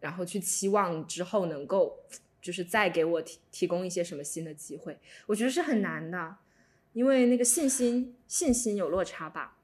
[0.00, 1.98] 然后去期望之后能够
[2.40, 6.36] 就是再给我提提供一些什么新的机会，我觉得是很难的，
[6.94, 9.58] 因为那个信心信心有落差吧。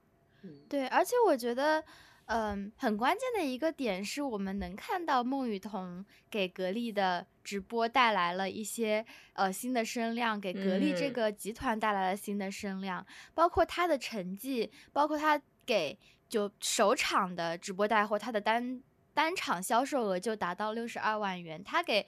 [0.68, 1.82] 对，而且我觉得，
[2.26, 9.04] 嗯，很关键的一个点是我们能看到孟雨桐给格力的直播带来了一些
[9.34, 11.12] 呃新的声量，给格力这嗯。
[11.12, 13.04] 个集团带来了新的声量，
[13.34, 18.80] 包括他的成绩，包括他给就首场的直播带货，他的单
[19.12, 22.06] 单场销售额就达到六十二万元，他给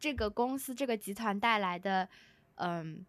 [0.00, 2.08] 这个公司这个集团带来的
[2.56, 3.06] 嗯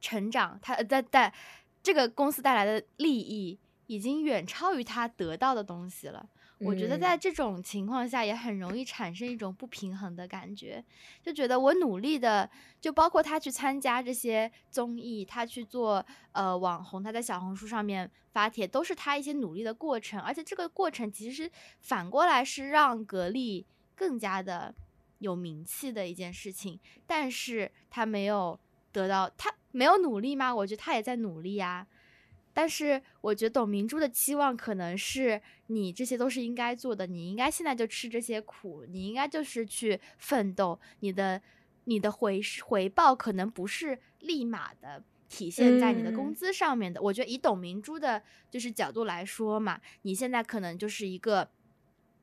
[0.00, 1.34] 成长，他呃带带
[1.82, 3.58] 这个公司带来的利益
[3.94, 6.28] 已经远超于他得到的东西了。
[6.58, 10.82] 我觉得在嗯这种情况下，也很容易产生一种不平衡的感觉，
[11.22, 12.48] 就觉得我努力的，
[12.80, 24.74] 就包括他去参加这些综艺，他去做呃网红，他在小红书上面发帖，都是他一些努力的过程，而且这个过程其实反过来是让格力更加的
[25.18, 28.58] 有名气的一件事情，但是他没有
[28.92, 30.54] 得到，他没有努力吗？
[30.54, 31.86] 我觉得他也在努力呀。
[32.56, 41.42] 但是我觉得董明珠的期望可能是你这些都是应该做的，你应该现在就吃这些苦，你应该就是去奋斗，你的
[41.84, 47.02] 你的回回报可能不是立马的体现在你的工资上面的。
[47.02, 51.50] 我觉得以董明珠的就是角度来说嘛，你现在可能就是一个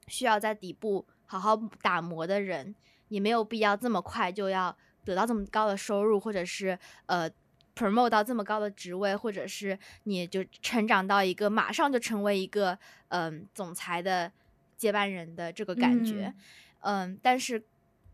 [0.08, 2.74] 需要在底部好好打磨的人，
[3.10, 7.30] 你没有必要这么快就要得到这么高的收入，或者是呃。
[7.76, 12.78] Promote 到这么高的职位，或者是你就成长到一个马上就成为一个
[13.10, 14.32] 嗯总裁的
[14.78, 16.34] 接班人的这个感觉，
[16.80, 17.64] 嗯，但是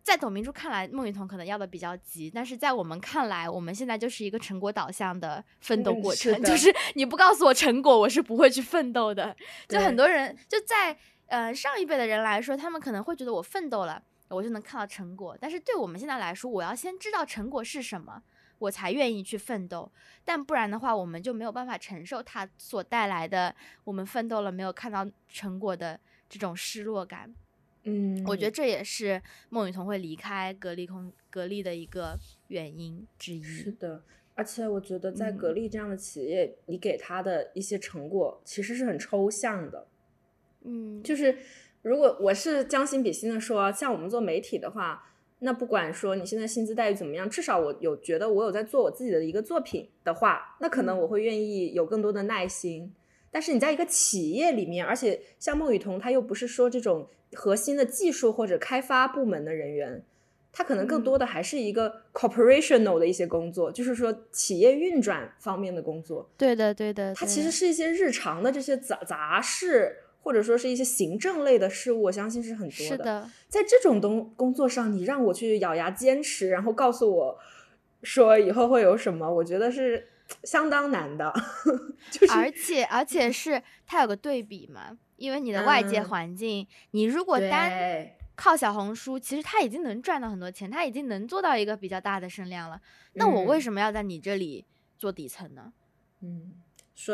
[0.03, 9.35] 在董明珠看来，孟雨桐可能要的比较急，但是在我们看来，我们现在就是一个成果导向的奋斗过程，就是你不告诉我成果，我是不会去奋斗的。
[9.67, 18.21] 就很多人就在呃上一辈的人来说，他们可能会觉得我奋斗了，我就能看到成果，但是对我们现在来说，我要先知道成果是什么。
[18.59, 19.91] 我才愿意去奋斗，
[20.25, 27.33] 但不然的话，我们就没有办法承受它所带来的我们奋斗了没有看到成果的这种失落感。
[27.83, 32.17] 嗯，我觉得这也是孟雨桐会离开格力空格力的一个
[32.47, 33.43] 原因之一。
[33.43, 39.87] 是的，而且我觉得在格力这样的企业，你给他的一些成果其实是很抽象的。
[40.63, 41.37] 嗯，就是
[41.83, 45.03] 如果我是将心比心的说，像我们做媒体的话。
[45.39, 52.91] 那不管说你现在薪资待遇怎么样，至少我有觉得我有在做我自己的一个作品的话，那可能我会愿意有更多的耐心。
[53.29, 60.03] 但是你在一个企业里面，而且像孟雨桐，他又不是说这种核心的技术或者开发部门的人员，
[60.51, 66.27] 他可能更多的还是一个 corporational 的一些工作，就是说企业运转方面的工作。
[66.35, 69.95] 对的，对的，他其实是一些日常的这些杂杂事。
[70.27, 73.29] 或者说是一些行政类的事物，我相信是很多的。
[73.47, 77.39] 在这种东工作上，你让我去咬牙坚持，然后告诉我
[78.03, 80.09] 说以后会有什么，我觉得是
[80.43, 81.33] 相当难的。
[82.11, 92.81] 就是而且而且是它有个对比嘛，因为你的外界环境，你如果单靠小红书，其实他已经能赚到很多钱，他已经能做到一个比较大的声量了。
[93.13, 94.65] 那我为什么要在你这里
[94.97, 95.71] 做底层呢？
[96.19, 96.51] 嗯，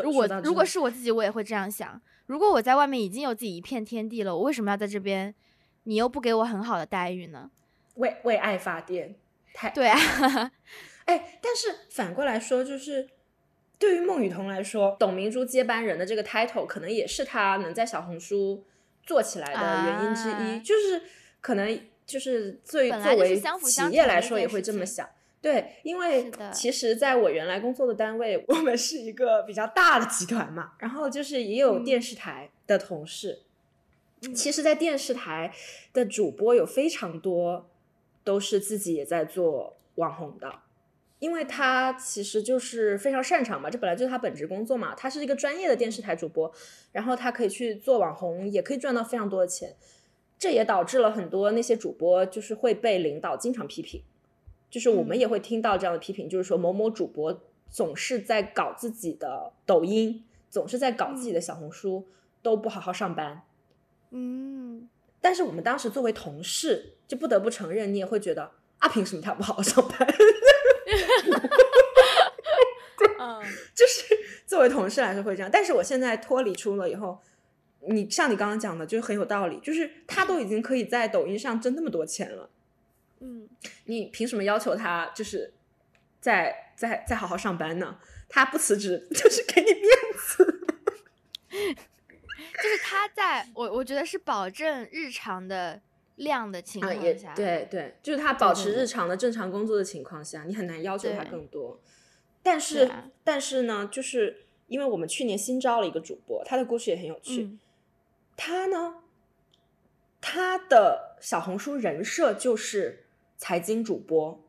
[0.02, 2.02] 如果如果是我自己，我也会这样想。
[2.26, 5.34] 如果我在外面已经有自己一片天地了，我为什么要在这边？
[5.84, 7.50] 你又不给我很好的待遇呢？
[7.96, 9.14] 为为爱发电，
[9.52, 9.98] 太对啊！
[11.04, 13.06] 哎，但是反过来说，就是
[13.78, 18.64] 对于孟雨桐来说，董明珠接班人的这个 title，可能也是她能在小红书
[19.02, 20.60] 做起来的原因之一。
[20.60, 21.02] 就是
[21.42, 25.06] 可能就是最作为企业来说，也会这么想。
[25.44, 33.42] 对，因为其实在我原来工作的单位，我们是一个比较大的集团嘛，然后就是也有电视台的同事。
[34.34, 35.52] 其实，在电视台
[35.92, 37.68] 的主播有非常多
[38.24, 40.60] 都是自己也在做网红的，
[41.18, 44.94] 因为他其实就是非常擅长嘛，这本来就是他本职工作嘛。
[44.94, 46.50] 他是一个专业的电视台主播，
[46.92, 49.76] 然后他可以去做网红，也可以赚到非常多的钱。
[50.38, 54.02] 这也导致了很多那些主播就是会被领导经常批评。
[54.74, 62.08] 就是我们也会听到这样的批评，就是说某某主播总是在搞自己的抖音，总是在搞自己的小红书，
[62.42, 63.42] 都不好好上班。
[64.10, 64.88] 嗯，
[65.20, 69.96] 但是我们当时作为同事，就不得不承认，你也会觉得啊，凭什么他不好好上班？
[73.20, 73.42] 嗯，
[73.76, 74.02] 就是
[74.44, 75.48] 作为同事来说会这样。
[75.48, 77.20] 但是我现在脱离出了以后，
[77.86, 82.50] 你像你刚刚讲的，就是很有道理，就是他都已经可以在抖音上挣那么多钱了。
[83.26, 83.48] 嗯，
[83.86, 85.54] 你凭什么要求他就是
[86.20, 87.98] 再再再好好上班呢？
[88.28, 90.66] 他不辞职 就是给你面子。
[92.62, 95.80] 就是他在我我觉得是保证日常的
[96.16, 101.80] 量的情况下，对对，就是他保持日常的正常工作的情况下，你很难要求他更多。
[102.42, 102.90] 但是
[103.22, 107.56] 但是呢，就是因为我们去年新招了一个主播，他的故事也很有趣。
[108.36, 108.96] 他呢，
[110.20, 113.03] 他的小红书人设就是。
[113.36, 114.44] 财经主播，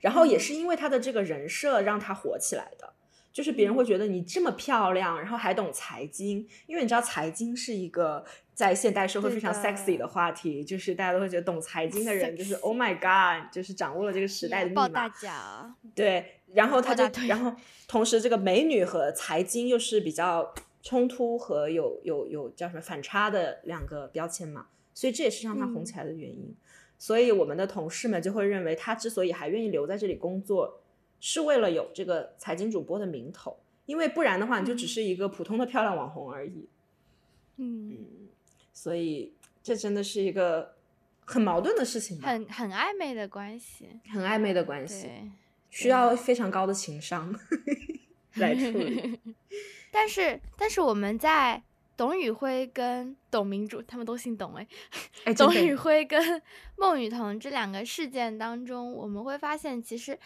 [0.00, 2.92] 然后也是因为他的这个人设让他火起来的，
[3.32, 14.88] 就是别人会觉得你这么漂亮，然后还懂财经，因为你知道财经是一个在现代社会非常 sexy 的话题，就是大家都会觉得懂财经的人就是 Oh my God，就是掌握了这个时代的密码。
[14.88, 15.08] 大。
[15.08, 15.74] 奖。
[15.94, 17.54] 对，然后他就，然后。
[17.88, 26.56] 同时这个美女和财经又是比较冲突和有有有叫什么反差的两个标签嘛，所以这也是让他红起来的原因。
[27.02, 30.80] 所以我们的同事们就会认为，他之所以还愿意留在这里工作，
[31.18, 36.68] 是为了有这个财经主播的名头，因为不然的话，你就只是一个普通的漂亮网红而已。
[37.56, 37.96] 嗯，
[38.72, 39.34] 所以
[39.64, 40.76] 这真的是一个
[41.24, 45.10] 很矛盾的事情，很很暧昧的关系，很暧昧的关系。
[45.70, 47.34] 需要非常高的情商
[48.38, 49.18] 来处理。
[49.90, 51.60] 但是，但是我们在
[51.96, 54.66] 董宇辉跟董明珠他们都姓董哎，
[55.24, 56.42] 哎，董宇辉跟
[56.76, 60.18] 孟雨桐这两个事件当中，我们会发现，其实，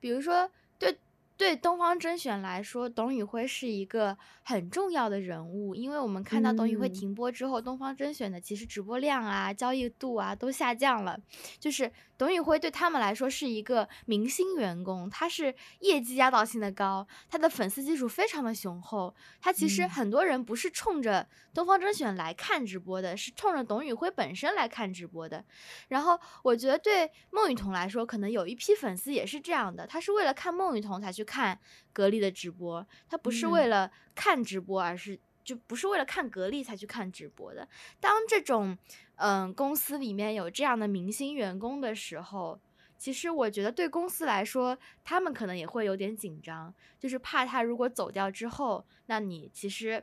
[0.00, 0.98] 比如说对。
[1.38, 11.16] 对东方甄选来说，董宇辉是一个很重要的人物，因为我们看到董宇辉停播之后，东方甄选的其实直播量啊、交易度啊都下降了。
[11.60, 19.14] 就是董宇辉对他们来说是一个明星员工，他是业绩压倒性的高，他的粉丝基础非常的雄厚。
[19.40, 25.44] 他其实很多人不是冲着东方甄选来看直播的，是冲着董宇辉本身来看直播的。
[25.86, 31.27] 然后我觉得对孟雨桐来说，可能有一批粉丝也是这样的，他是为了看孟雨桐才去。
[31.28, 31.60] 看
[31.92, 37.68] 格力的直播，他不是为了看直播，而是就不是为了看格力才去看直播的。
[38.00, 38.76] 当这种
[39.16, 42.58] 嗯公司里面有这样的明星员工的时候，
[42.96, 50.02] 其实我觉得对公司来说，他们可能也会有点紧张，就是怕他如果走掉之后，那你其实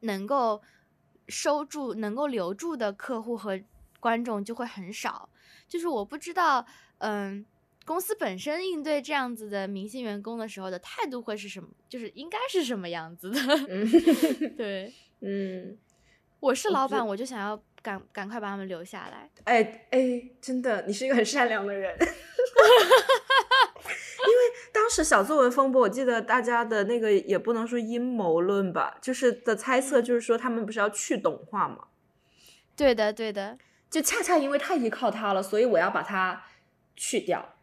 [0.00, 0.60] 能够
[1.28, 3.60] 收住、能够留住的客户和
[4.00, 5.28] 观众就会很少。
[5.68, 6.66] 就是我不知道，
[6.98, 7.46] 嗯。
[7.84, 11.68] 公司本身应对这样子的明星员工的时候的态度会是什么？
[11.88, 13.38] 就是应该是什么样子的？
[14.56, 15.76] 对，嗯，
[16.40, 19.30] 我是老板，我就想要赶赶快把他们留下来。
[19.44, 21.94] 哎哎，真的，你是一个很善良的人。
[24.26, 31.88] 因为当时小作文风波，我记得大家的那个也不能说阴谋论吧，就是的猜测，就是说他们不是要去懂化吗？
[32.74, 33.58] 对的，对的，
[33.90, 36.44] 就恰恰因为太依靠他了，所以我要把他
[36.96, 37.53] 去掉。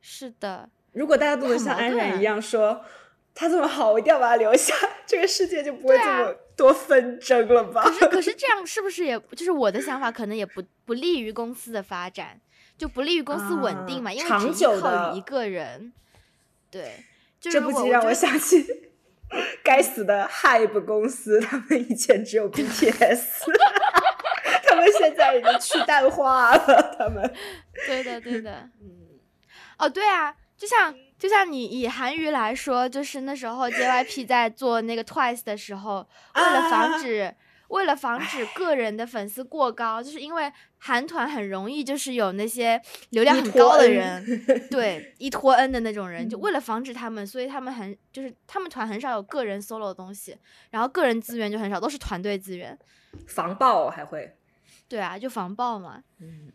[0.00, 2.84] 是的，如果大家都能像安然一样说
[3.34, 4.74] 他这么好，我一定要把他留下，
[5.06, 7.84] 这个世界就不会这么多纷争了吧？
[7.84, 12.40] 可是，可是 这样是不是也就是我的想法，可能也不不利于公司的发展，
[12.76, 14.12] 就不利于公司稳定嘛？
[14.12, 15.92] 因为长久的一个人，
[16.70, 17.04] 对，
[17.40, 18.66] 这不禁让我想起
[19.62, 23.20] 该死的 Hype 公司，他们以前只有 BTS，
[24.64, 27.32] 他们现在已经去淡化了，他们，
[27.86, 29.07] 对的，对的，嗯。
[29.78, 37.34] 哦，对啊，就像就像你以韩娱来说，就是那时候 JYP 在做那个 Twice 的时候，为了防止
[37.68, 44.24] 为了防止个人的粉丝过高，就是因为韩团很容易就是有那些流量很高的人，
[44.70, 50.36] 对，一托 N 的那种人，就为了防止他们，所以他们很就是他们团很少有个人 solo 的东西，
[50.70, 52.76] 然后个人资源就很少，都是团队资源，
[53.26, 54.34] 防爆还会，
[54.88, 56.50] 对啊，就防爆嘛，嗯。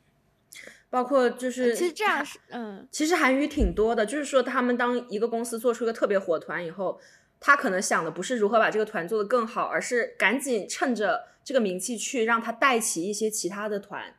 [0.90, 7.00] 包括就是，其实这样是，嗯，其实韩娱挺多的，就是说他们当一个公司做出一个特别火团以后，
[7.40, 14.14] 他可能想的不是如何把这个团做得更好，而是赶紧趁着这个名气去让他带起一些其他的团，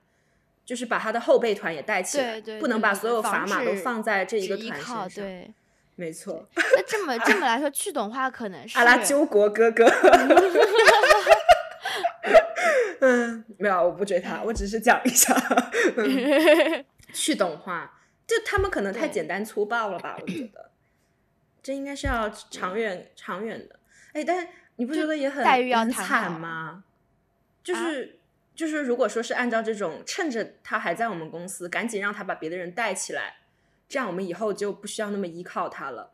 [0.65, 5.09] 就是把他的后备团也带起来，不能把所有砝码都放在这一个团身上。
[5.09, 5.55] 对，
[5.95, 6.47] 没错。
[6.57, 9.87] 那这么这么来说，去懂话可能是阿拉纠国哥哥。
[13.07, 15.35] 嗯，没有，我不追他，我只是讲一下。
[17.13, 20.17] 去懂话，就他们可能太简单粗暴了吧？
[20.19, 20.71] 我觉得
[21.63, 23.79] 这应该是要长远、长远的。
[24.15, 26.85] 哎，但是你不觉得也很很惨吗？
[27.63, 28.19] 就是
[28.55, 33.37] 就是，如果说是按照这种，趁着他还在我们公司，赶紧让他把别的人带起来，
[33.87, 36.13] 这样我们以后就不需要那么依靠他了。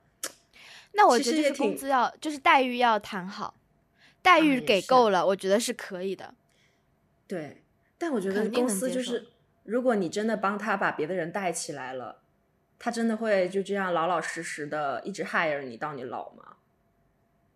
[0.93, 3.55] 那我觉得工资要就是待遇要谈好。
[4.23, 6.35] 待遇给够了，我觉得是可以的。
[7.31, 7.63] 对，
[7.97, 9.29] 但我觉得公司就是，
[9.63, 12.23] 如果你真的帮他把别的人带起来了，
[12.77, 16.57] 他真的会就这样老老实实的一直 hire 你到你老吗？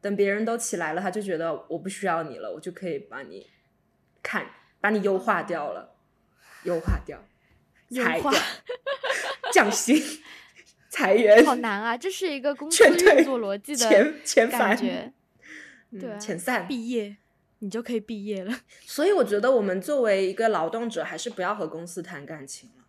[0.01, 3.49] 等别人都起来了，他就觉得我不需要你了，我就可以把你
[4.23, 4.47] 看，
[4.81, 5.97] 把你优化掉了，
[6.63, 7.19] 优化掉，
[7.91, 8.31] 裁掉，
[9.53, 10.01] 降薪，
[10.89, 11.97] 裁员，好难啊！
[11.97, 13.89] 这是一个公司运作逻辑的
[14.53, 15.13] 感觉。
[15.91, 17.17] 对，遣散毕业，
[17.65, 18.55] 你就可以毕业了。
[18.85, 22.85] 所以我觉得我们作为一个劳动者，还是不要和公司谈感情了。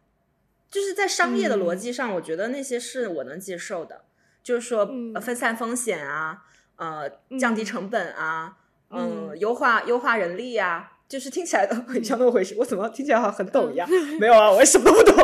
[0.69, 4.03] 就是在商业的逻辑上，我觉得那些是我能接受的，
[4.43, 4.85] 就是说
[5.21, 6.43] 分散风险啊，
[6.75, 7.09] 呃，
[7.39, 8.57] 降低成本啊，
[8.89, 12.53] 嗯，优化优化人力啊，就是听起来都很像那么回事。
[12.57, 13.89] 我怎么听起来好像很懂一样？
[14.19, 15.15] 没有啊，我也什么都不懂。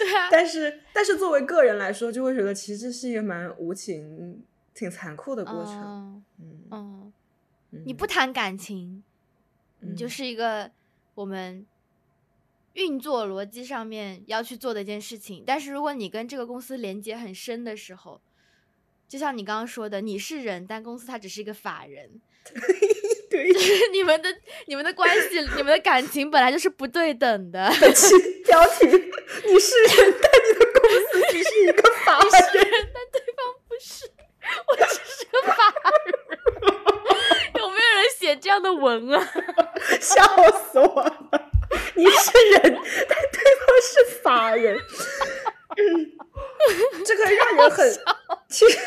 [0.00, 0.28] 对啊。
[0.32, 4.42] 但是但是作为个人来说，就会觉得其实是一个蛮无情。
[4.74, 6.22] 挺残酷的过程，
[6.70, 7.07] 嗯，
[7.70, 9.02] 你不谈感情，
[9.80, 10.70] 你就是一个
[11.14, 11.66] 我们
[12.74, 15.44] 运作逻辑上面要去做的一件事情。
[15.46, 18.20] 但是如果你跟这个公司连接很深的时候，
[19.08, 22.20] 就像你刚刚说的，你是人，但公司它只是一个法人。
[23.30, 24.34] 对，就 是你们的
[24.66, 27.68] 你们的关系，你们的感情本来就是不对等的。
[28.46, 34.10] 交情，你是人，但你的公司是一个法人；你是人，但对方不是，
[34.66, 35.54] 我只是个法
[36.06, 36.27] 人。
[38.80, 39.24] 文啊！
[40.00, 40.22] 笑
[40.70, 41.50] 死我了！
[41.94, 44.76] 你是人，但对方是法人，
[45.76, 46.12] 嗯，
[47.04, 47.90] 这个让人很。
[48.48, 48.78] 其实，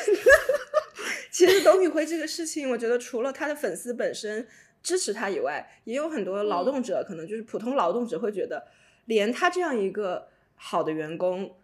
[1.32, 4.48] 其实董宇辉这个事情，我觉得除了他的粉丝本身
[4.82, 8.68] 支持他以外，也有很多劳动者，可能就是普通劳动者会觉得，
[9.06, 11.56] 连他这样一个好的员工，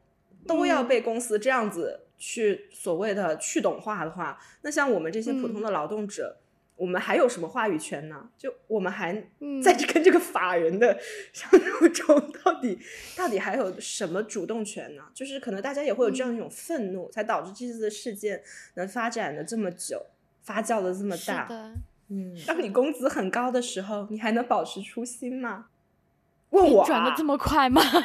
[0.45, 6.37] 都要被公司这样子去所谓的去懂化的话，那像我们这些普通的劳动者。
[6.77, 8.29] 我们还有什么话语权呢？
[8.37, 9.13] 就我们还
[9.63, 10.97] 在这跟这个法人的
[11.33, 12.79] 相处中，到底
[13.15, 15.03] 到底还有什么主动权呢？
[15.13, 18.41] 就是可能大家也会有这样一种愤怒，才导致这次的事件
[18.75, 20.05] 能发展的这么久，
[20.43, 21.47] 发酵的这么大。
[22.09, 25.65] 嗯，当你工资很高的时候，你还能保持初心吗？
[26.51, 27.81] 问我转的这么快吗？
[27.91, 27.99] 我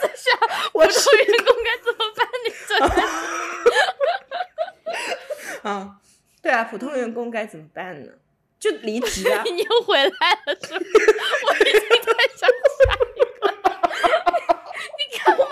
[0.00, 0.36] 在想，
[0.72, 2.26] 我是员工该怎么办？
[2.44, 2.80] 你转。
[5.62, 6.00] 啊，
[6.42, 8.12] 对啊，普通员工该怎么办呢？
[8.58, 9.42] 就离职啊！
[9.48, 10.80] 你又回来了，是吗？
[11.48, 13.40] 我已经在想下一个。
[14.98, 15.44] 你干嘛？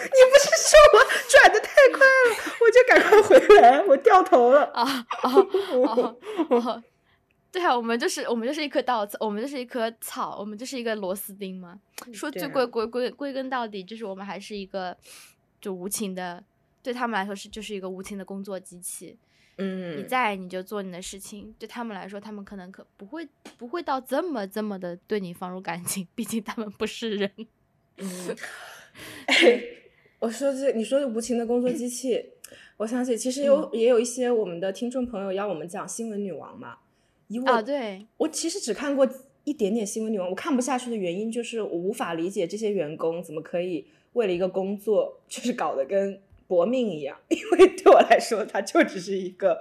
[0.00, 0.96] 你不是说我
[1.28, 4.62] 转的太快了，我就赶快回来，我掉头了。
[4.66, 4.82] 啊
[5.22, 5.30] 啊
[6.72, 6.84] 啊！
[7.50, 11.80] 对啊，我们就是我们就是一棵稻草，我们就是一棵草，我们就是一个螺丝钉嘛。
[12.12, 14.96] 说最归归归归根到底，就是我们还是一个
[15.60, 16.44] 就无情的，
[16.80, 19.18] 对他们来说是就是一个无情的工作机器。
[19.58, 23.26] 嗯，你在你就做你的事情，对他们来说，他们可能可不会
[23.56, 27.30] 不会到这么这么的对你放入感情， 毕竟他们不是人。
[27.96, 28.36] 嗯，
[30.18, 32.22] 我说这你说无情的工作机器，
[32.76, 36.76] 我想起其实有也有一些我们的听众朋友要我们讲新闻女王嘛，
[37.28, 39.08] 以我对我其实只看过
[39.44, 46.20] 一点点新闻女王，我看不下去的原因就是我无法理解这些员工怎么可以为了一个工作就是搞得跟。
[46.46, 49.60] 搏命一样， 因为对我来说，他就只是一个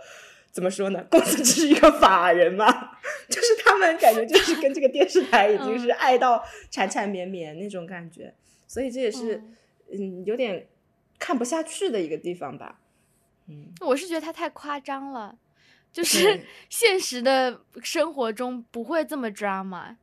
[0.51, 1.05] 怎么说呢？
[1.09, 2.65] 公司只是一个法人嘛，
[3.29, 8.33] 就是他们感觉就是跟这个电视台已经是爱到缠缠绵绵那种感觉，
[8.67, 9.55] 所以这也是嗯。
[10.25, 10.67] 有点
[11.19, 12.79] 看不下去的一个地方吧。
[13.47, 15.37] 嗯，我是觉得他太夸张了，
[15.93, 16.41] 就是。
[16.67, 19.95] 现实的生活中不会这么 drama，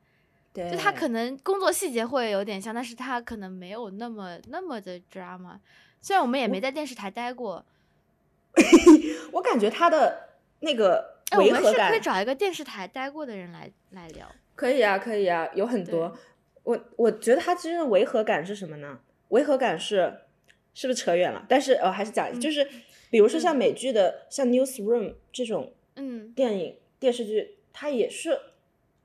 [0.53, 5.59] 对，就他可能工作细节会有点像，但是他可能没有那么那么的 drama。
[6.03, 7.65] 虽然我们也没在电视台待过，
[9.33, 10.29] 我感觉他的
[10.61, 14.31] 那个违和感，可以找一个电视台待过的人来来聊。
[14.55, 16.15] 可以啊，可以啊，有很多。
[16.65, 19.01] 我我觉得他真正的违和感是什么呢？
[19.29, 20.21] 违和感是
[20.75, 21.47] 是不是扯远了？
[21.49, 22.69] 但是呃，还是讲，就是
[23.11, 28.39] 比如说像美剧的像《Newsroom》这种嗯电影电视剧，它也是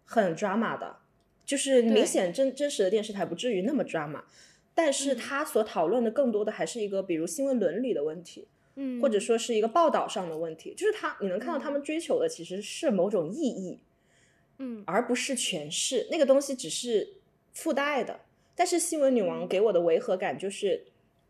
[0.04, 0.98] 很 drama 的，
[1.46, 4.22] 就是明显真真实的电视台不至于那么 drama。
[4.78, 13.80] 但是他所讨论的更多的还是一个，比如新闻伦理的问题，嗯，或者说是一个报道上的问题，就是他你能看到他们追求的其实是某种意义，
[14.60, 16.08] 嗯，而不是诠释。
[16.12, 17.16] 那个东西只是
[17.54, 18.20] 附带的。
[18.56, 20.86] 但是新闻女王给我的违和感就是，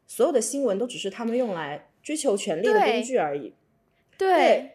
[0.05, 3.53] 所有的新闻都只是他们用来追求权力的工具而已。
[4.17, 4.71] 对，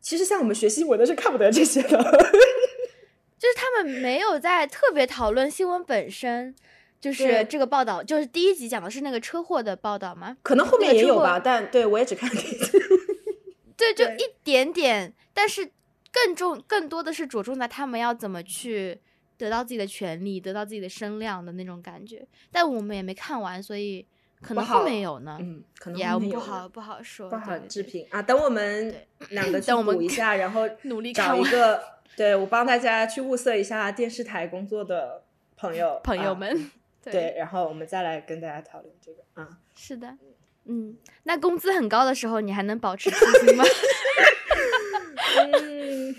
[0.00, 1.88] 其实像我们学新闻的是看不得这些的，
[3.38, 6.56] 就是他们没有在特别讨论新闻本身。
[7.06, 10.36] 就是这个报道，就是第一集讲的是那个车祸的报道吗？
[10.42, 12.72] 可能后面也有吧，但对我也只看第一集。
[13.78, 15.70] 对，就一点点，但是
[16.10, 18.98] 更重、更多的是着重在他们要怎么去
[19.38, 22.26] 得到自己的权利，得到自己的声量的那种感觉。
[22.50, 24.04] 但我们也没看完，所以
[24.42, 25.36] 可能后面有呢。
[25.40, 28.20] 嗯，可能也不好不好说，不好置评啊。
[28.20, 28.92] 等我们
[29.28, 31.80] 两个 去补一下，然后 努力找一个，
[32.16, 35.22] 对我帮大家去物色一下电视台工作的
[35.56, 36.72] 朋友朋友们。
[37.12, 39.48] 对，然后我们再来跟大家讨论这个啊。
[39.74, 40.16] 是的，
[40.64, 43.64] 嗯，那工资很高的时候，你还能保持初心吗？
[45.38, 46.14] 嗯，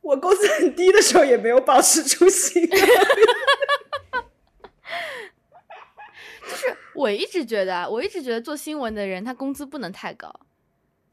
[0.00, 2.68] 我工资很低的时候也没有保持初心。
[2.68, 2.76] 就
[6.56, 10.30] 是我一直觉得，我一直觉得做新闻的人，他工资不能太高。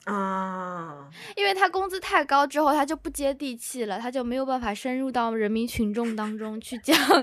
[0.05, 6.95] 啊，因为他工资太高之后，他就不接地气了，他就没有办法深入到人民群众当中去讲。
[6.99, 7.21] 你为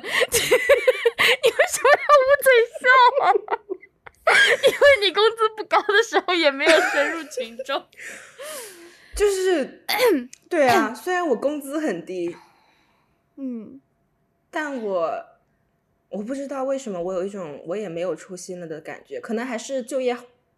[1.69, 2.87] 什么要捂嘴笑
[3.25, 3.27] 啊？
[4.67, 7.85] 因为你工资不高的时候也没有深入群众。
[9.17, 9.85] 就是，
[10.49, 12.37] 对啊，虽然我工资很低，
[13.37, 13.81] 嗯，
[14.51, 15.25] 但我
[16.11, 20.17] 我不知道为什么我有一种我也没有初心了的感觉，可能还是就业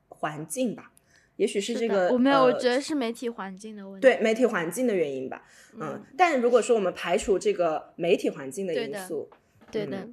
[0.09, 0.91] 环境吧。
[1.39, 4.03] 也许是这个，我没有，我觉得是媒体环境的问题。
[4.03, 6.05] 对媒体环境的原因吧，嗯。
[6.17, 9.31] 但如果说我们排除这个媒体环境的因素，
[9.71, 10.09] 对的，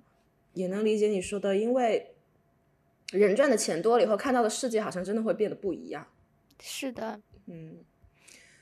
[0.54, 2.14] 也能理解你说的，因为
[3.12, 6.08] 人赚的钱多了以后，看到的世界好像真的会变得不一样。
[6.62, 7.84] 是的，嗯。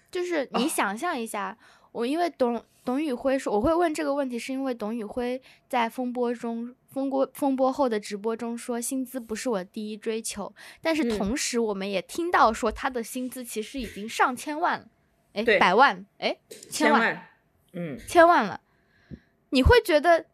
[0.10, 1.58] 就是你想象一下，
[1.94, 11.18] 我因为董董宇辉说，我会问这个问题，是因为董宇辉在风波中风波风波后的直播中说，薪资不是我第一追求，但是嗯。
[11.18, 14.88] 同时我们也听到说他的薪资其实已经上千万了，
[15.34, 15.58] 哎，对。
[15.58, 16.36] 百万，哎，
[16.70, 17.28] 千万，
[17.74, 18.60] 嗯，千万了，
[19.52, 20.26] 你会觉得，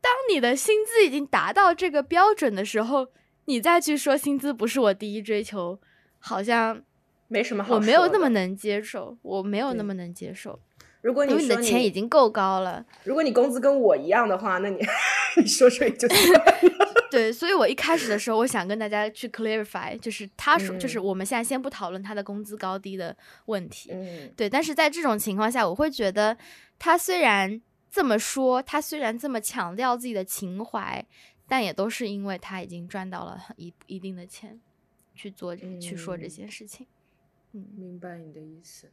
[0.00, 3.08] 当你的薪资已经达到这个标准的时候，
[3.44, 5.78] 你再去说薪资不是我第一追求，
[6.18, 6.82] 好像
[7.28, 8.08] 没什么好我没有。
[8.08, 10.58] 那么能接受，我没有那么能接受，
[11.06, 12.84] 如果你的钱已经够高了。
[13.04, 14.84] 如果你工资跟我一样的话，那你
[15.40, 16.44] 你说说也就算了。
[17.12, 26.36] 对，所以我一开始的时候，我想跟大家去 clarify，就是他说，就是嗯我们现在先不讨论他的工资高低的问题，嗯，对，但是在这种情况下，我会觉得
[26.76, 31.06] 他虽然这么说，他虽然这么强调自己的情怀，
[31.46, 34.60] 但也都是因为他已经赚到了很一一定的钱，
[35.14, 36.84] 去做这去说这嗯些事情。
[37.52, 38.90] 嗯明白你的意思。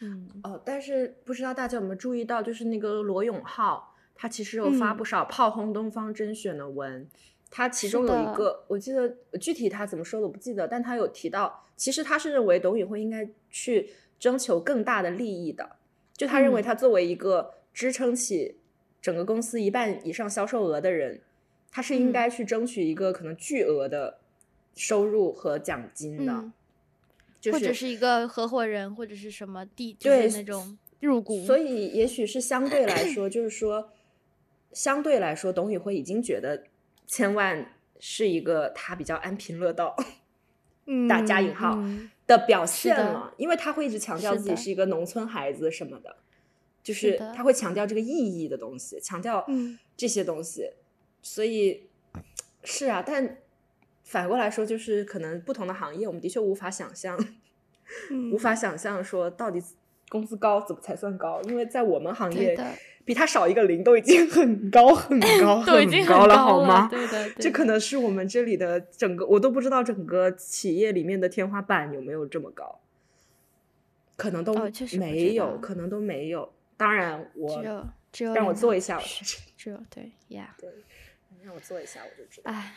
[0.00, 0.28] 嗯。
[0.42, 4.96] 哦，但是不知道大家有没有注意到，就是那个罗永浩，他其实有发嗯。
[4.96, 7.08] 不少炮轰东方甄选的文。
[7.52, 13.90] 他其中有一个，我记得具体他怎么说的我不记得，但他有提到，其实他是认为董宇辉应该去
[14.20, 15.76] 征求更大的利益的，
[16.12, 16.62] 就他认为嗯。
[16.62, 18.58] 他作为一个支撑起
[19.02, 21.20] 整个公司一半以上销售额的人，
[21.72, 22.12] 他是应嗯。
[22.12, 24.18] 该去争取一个可能巨额的
[24.76, 26.52] 收入和奖金的，嗯，
[27.40, 31.44] 就或者是一个合伙人，或者是什么地，就是对那种入股。
[31.46, 33.90] 所以也许是相对来说，就是说，
[34.72, 36.64] 相对来说，董宇辉已经觉得
[37.06, 39.96] 千万是一个他比较安贫乐道
[41.08, 46.16] 打加引号嗯的表现了，因为他会一直强调自己是一个农村孩子什么的，
[46.82, 50.70] 就是他会强调这个意义的东西，强调嗯这些东西，
[51.22, 51.88] 所以
[52.64, 53.38] 是啊，但
[54.10, 57.16] 反过来说，就是可能不同的行业，我们的确无法想象。
[58.10, 59.60] 嗯无法想象说到底
[60.08, 62.56] 工资高怎么才算高，因为在我们行业，
[63.04, 66.86] 比他少一个零都已经很高很 高都已经很了，好吗？
[66.88, 72.80] 对的，这可能是我们这里的整个，我都不知道整个企业里面的天花板有没有这么高，
[74.16, 74.54] 可能都
[74.98, 76.52] 没有，道可能都没有。
[76.76, 79.00] 当然我，只有只有让我做一下，
[79.56, 80.68] 只有对呀，对，
[81.42, 82.52] 让我做一下我就知道。
[82.52, 82.74] 哎，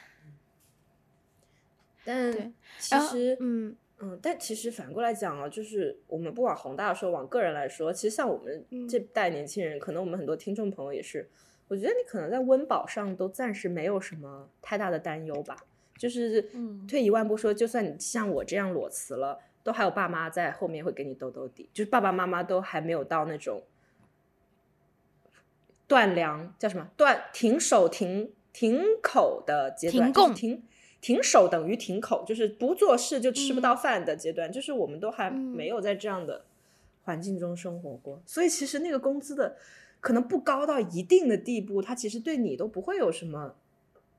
[2.03, 3.75] 但其实，嗯。
[3.99, 8.85] 嗯，但其实反过来讲啊，就是我们不往宏大说，往个人来说，其实像我们嗯。
[8.85, 11.29] 这代年轻人，可能我们很多听众朋友也是，
[11.69, 15.55] 我觉得你可能在温饱上都暂时没有什么太大的担忧吧。
[15.95, 16.85] 就是嗯。
[16.85, 23.63] 退一万步说，就算你像我这样裸辞了，都还有爸妈在后面会给你兜兜底，就是爸爸妈妈都还没有到那种
[25.87, 26.89] 断粮叫什么？
[26.97, 30.63] 断停手停停口的阶段，停
[31.03, 36.45] 停手等于停口，就是不做事就吃不到饭的阶段，就是我们都还嗯没有在这样的
[37.03, 39.57] 环境中生活过，所以其实那个工资的
[39.99, 43.55] 可能不高到一定的地步，它其实对你都不会有什么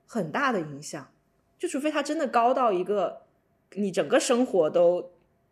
[0.05, 1.11] 很大的影响，
[1.57, 3.23] 就除非它真的高到一个
[3.73, 5.09] 你整个生活都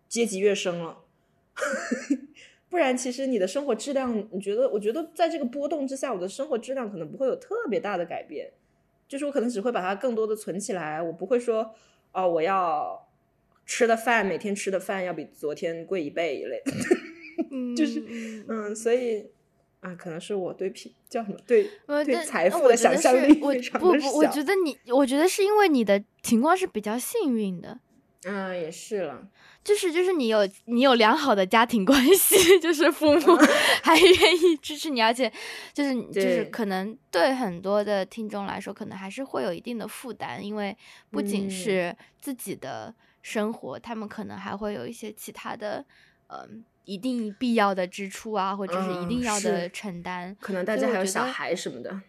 [0.07, 0.99] 阶级跃升了。
[2.69, 4.69] 不然，其实你的生活质量，你觉得？
[4.69, 8.51] 我觉得在这个波动之下，我的生活质量可能不会有特别大的改变。
[9.07, 11.73] 就是我可能只会把它更多的存起来，我不会说，
[12.11, 13.07] 哦，我要
[13.65, 16.71] 吃的饭，每天吃的饭要比昨天贵一倍一类的。
[17.51, 19.25] 嗯，就是嗯嗯，所以
[19.79, 21.69] 啊，可能是我对品叫什么对
[22.05, 27.79] 对财富的想象力我非常的不不，我觉得你，我觉得是因为你的情况是比较幸运的，
[28.25, 29.27] 嗯，也是了。
[29.63, 33.35] 就是就是你有你有良好的家庭关系， 就是父母
[33.81, 35.31] 还愿意支持你，而且
[35.73, 40.75] 就是就是可能对很多的听众来说，可能还是会有一定的负担，因为
[41.11, 45.85] 不仅嗯是自己的生活，他们可能还会有一些其他的，
[46.27, 50.35] 嗯、一定必要的支出啊，或者是一嗯定要的承担。
[50.41, 52.01] 可能大家还有小孩什么的。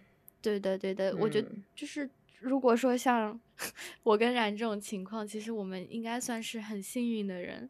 [0.42, 2.10] 对的，对的，我觉得嗯就是
[2.44, 3.40] 如果说像
[4.04, 7.68] 我跟冉这种情况，其实我们应该算是很幸运的人。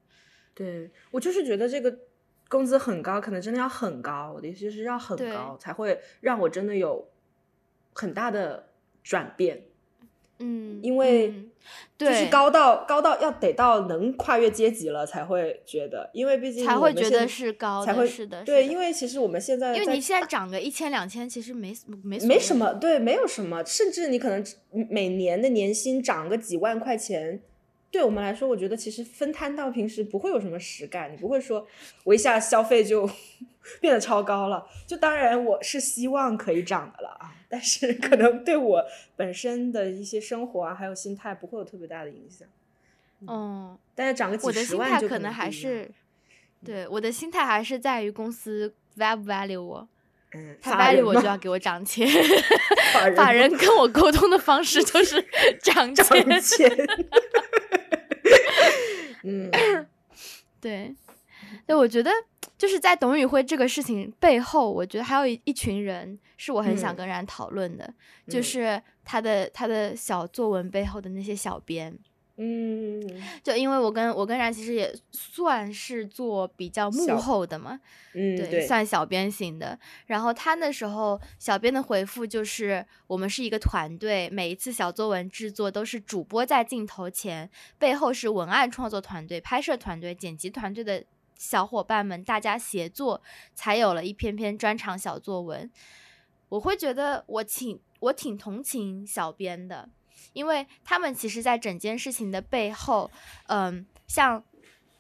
[0.55, 1.99] 对我就是觉得这个
[2.49, 7.09] 工资很高，可能真的要很高，我的意思是要很高才会让我真的有
[7.93, 8.73] 很大的
[9.03, 9.65] 转变。
[10.39, 11.51] 嗯，因为嗯
[11.97, 21.73] 就是高到高到要得到能跨越阶级了才会觉得，因为毕竟才会觉得是高的，才会是的，对，因为其实我们现在因为你现在涨个一千两千，其实没
[22.03, 24.45] 没没什么，对，没有什么，甚至你可能
[24.91, 27.41] 每年的年薪涨个几万块钱，
[27.91, 31.67] 对我们来说，我觉得其实分摊到平时不会有什么实感，你不会说
[32.03, 33.09] 我一下消费就
[33.81, 34.67] 变得超高了。
[34.87, 38.85] 就当然我是希望可以涨的了啊，但是可能对我
[39.15, 42.49] 本身的一些生活啊，还有心态不会有特别大的影响。
[43.29, 45.89] 嗯，但是涨个几我的十万就心态可能还是
[46.65, 49.89] 对，我的心态还是在于公司 value 不 value 我，
[50.33, 52.09] 嗯，他法 value 我就要给我涨钱。
[53.15, 55.25] 法人跟我沟通的方式就是
[55.63, 56.41] 涨涨钱。
[56.41, 56.77] 钱。
[59.23, 59.49] 嗯，
[60.61, 60.93] 对，
[61.69, 62.11] 对，我觉得
[62.65, 67.93] 就是在董宇辉这个事情背后，我觉得还有一一群人是我很想嗯跟然讨论的，
[68.27, 71.95] 就嗯是他的他的小作文背后的那些小编。
[72.37, 73.07] 嗯，
[73.43, 77.79] 就因为我跟我跟然其实也算是做比较幕后的嘛，
[78.15, 79.79] 嗯，对，对，算小编型的。
[80.07, 91.05] 然后他那时候小编的回复就是，我们是一个团队，每一次小作文制作都是主播在镜头前，背后是文案创作团队、拍摄团队、剪辑团队的
[91.45, 93.21] 小伙伴们，大家协作，
[93.55, 95.71] 才有了一篇篇专场小作文。
[96.49, 99.91] 我会觉得我挺我挺同情小编的，
[100.33, 103.11] 因为他们其实，在整件事情的背后，
[103.49, 104.43] 嗯，像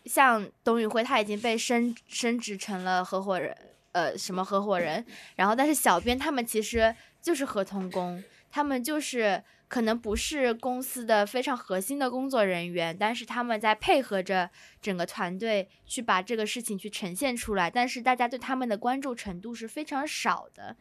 [0.05, 3.57] 像董宇辉，他已经被升升职成了合伙人，
[3.93, 5.05] 呃，什么合伙人，
[5.37, 9.43] 然后但是小编他们其实就是合同工，他们就是
[9.75, 14.49] 可能不是公司的非常核心的工作人员，但是他们在配合着
[14.81, 20.77] 整个团队去把这个事情去呈现出来，但是大家对他们的关注程度是非常少的。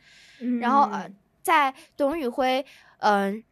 [0.61, 1.09] 然后呃，
[1.41, 2.63] 在董宇辉
[2.99, 3.43] 嗯、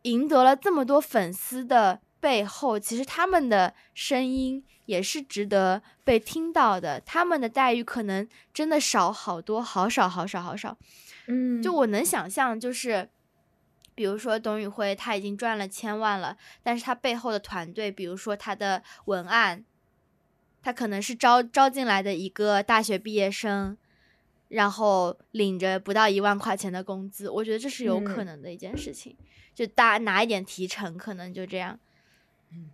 [0.00, 6.98] 赢得了这么多粉丝的背后，其实他们的声音也是值得被听到的。
[7.00, 10.78] 他们的待遇可能真的少好多，好少好少好少。
[11.26, 13.10] 嗯，就我能想象，就是
[13.94, 19.64] 比如说董宇辉他已经赚了千万了，但是他背后的团队，比如说他的文案，
[20.62, 23.76] 他可能是招招进来的一个大学毕业生，
[24.48, 29.16] 然后领着不到一万块钱的工资，我觉得这是有可嗯能的一件事情。
[29.54, 31.78] 就大拿一点提成，可能就这样。
[32.50, 32.70] 嗯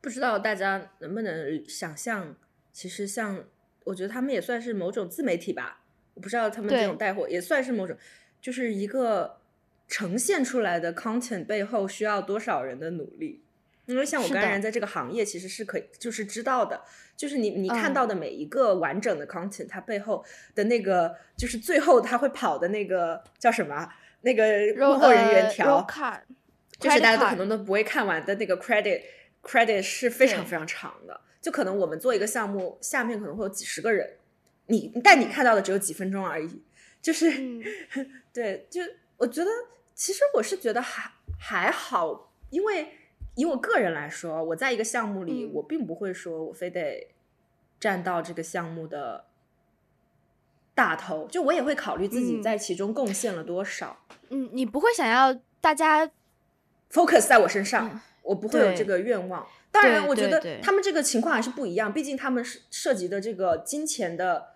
[0.00, 2.36] 不知道大家能不能想象，
[2.72, 3.44] 其实像
[3.84, 5.80] 我觉得他们也算是某种自媒体吧。
[6.14, 7.96] 我不知道他们这种带货也算是某种，
[8.40, 9.40] 就是一个
[9.88, 13.42] 呈现出来的 content 背后需要多少人的努力。
[13.86, 16.78] 因为像我是的跟然在这个行业其实是可以就是知道的，
[17.16, 20.22] 就是你你看嗯到的每一个完整的 content，、它背后
[20.54, 23.96] 的那个就是最后他会跑的那个叫什么啊？
[24.20, 26.20] 那个肉幕后人员呃条，roll card，
[26.78, 29.00] 就是大家都可能都不会看完的那个 credit
[29.42, 34.16] credit 是非常非常长的，就可能我们做一个项目，下面可能会有几十个人，
[34.66, 36.62] 你但你看到的只有几分钟而已，
[37.00, 37.64] 就是、嗯
[38.34, 38.82] 对，就
[39.16, 39.50] 我觉得
[39.98, 42.92] 其实我是觉得还还好，因为
[43.34, 47.08] 以我个人来说，我在一个项目里，嗯我并不会说我非得
[47.80, 49.24] 占到这个项目的。
[50.72, 53.98] 大头，就我也会考虑自己嗯在其中贡献了多少。
[54.28, 56.08] 嗯，你不会想要大家
[56.92, 59.44] focus 在我身上，嗯我不会有这个愿望。
[59.72, 64.50] 当然，我觉得他们这个情况还是不一样，毕竟他们是涉及的这个金钱的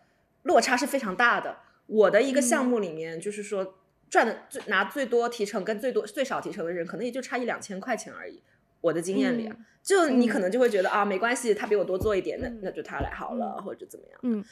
[0.45, 1.57] 落差是非常大的。
[1.87, 3.75] 我的一个项嗯目里面，就是说
[4.13, 8.43] 赚的最拿最多提成跟最多最少提成的人，可能也就差一两千块钱而已。
[8.83, 14.21] 我的经验里啊，嗯就你嗯可能就会觉得、啊，没关系，他比我多做一点，那嗯那就他来好了，或者怎么样。
[14.23, 14.45] 嗯，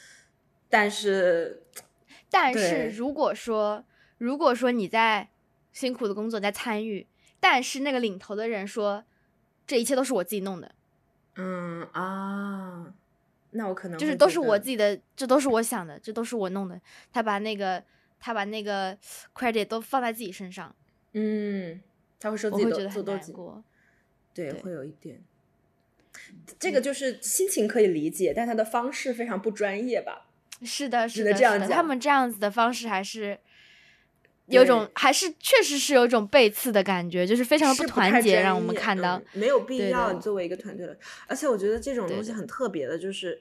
[0.70, 1.62] 但是，
[2.30, 3.84] 但是如果说，
[4.16, 5.28] 如果说你在
[5.74, 7.06] 辛苦的工作在参与，
[7.38, 9.04] 但是那个领头的人说，
[9.66, 10.72] 这一切都是我自己弄的，
[11.36, 12.94] 嗯啊，
[13.50, 16.80] 那我可能就是都是我自己的，这都是我想的，这都是我弄的。
[17.12, 17.82] 他把那个
[18.20, 18.96] 他把那个
[19.34, 20.74] credit 都放在自己身上，
[21.14, 21.80] 嗯，
[22.20, 23.64] 他会说自己做多过。
[24.32, 25.20] 对，对会有一点。
[26.58, 30.26] 这个就是心情可以理解，但他的方式非常不专业吧？
[30.62, 33.38] 是的，是的，这样讲是的他们这样子的方式还是
[34.46, 39.24] 有种，还是确实是有一种背刺的感觉，就是非常是不团结，让我们看到嗯。
[39.32, 40.12] 没有必要。
[40.12, 40.96] 你作为一个团队的，
[41.26, 43.40] 而且我觉得这种东西很特别的，就是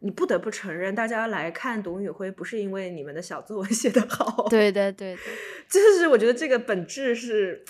[0.00, 5.20] 你不得不承认，大家来看董宇辉，不是因为你们的小作文写得好，，对的，对的，
[5.68, 7.62] 就是我觉得这个本质是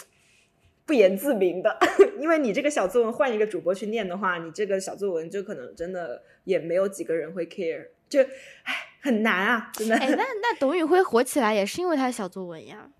[0.86, 1.76] 不言自明的。
[2.20, 9.96] 因为你这个小作文换一个主播去念的话，你这个小作文就可能真的也没有几个人会 care，就唉很难啊，真的。
[9.96, 12.90] 哎，那那董宇辉火起来也是因为他的小作文呀，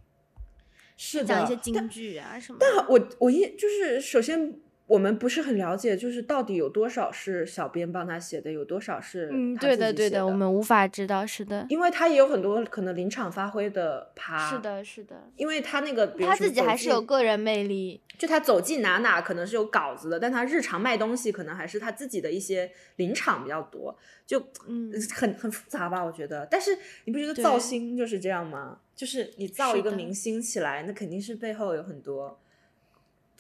[0.97, 2.59] 是讲一些京剧啊什么。
[2.59, 4.59] 但我我一就是首先
[4.91, 18.01] 我们不是很了解，就是到底有多少是小编帮他写的，有多少是嗯，对的，对的，我们无法知道，是的，因为他也有很多可能临场发挥的趴，是，的，是的，因为他那个他自己还是有个人魅力。
[18.19, 26.47] 就他走进哪哪可能是有稿子的，但他日常卖东西可能还是他自己的一些临场比较多，就嗯很很复杂吧，我觉得。
[26.51, 28.81] 但是你不觉得造星就是这样吗？
[28.95, 32.39] 就是你造一个明星起来，那肯定是背后有很多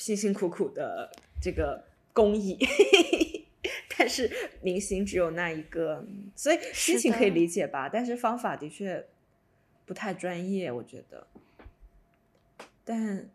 [0.00, 1.84] 辛辛苦苦的这个
[2.14, 2.58] 工艺。
[3.98, 4.30] 但是
[4.62, 6.02] 明星只有那一个，
[6.34, 7.86] 所以心情可以理解吧？
[7.86, 9.06] 但是方法的确
[9.84, 11.26] 不太专业，我觉得。
[12.82, 13.28] 但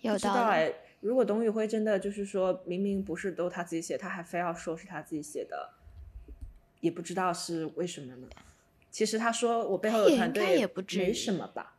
[0.00, 5.74] 不知道哎，如果董宇辉真的就是说明明不是都他自己写，他还非要说是他自己写的，
[6.80, 8.28] 也不知道是为什么呢？
[8.90, 11.76] 其实他说我背后有团队，也不没什么吧，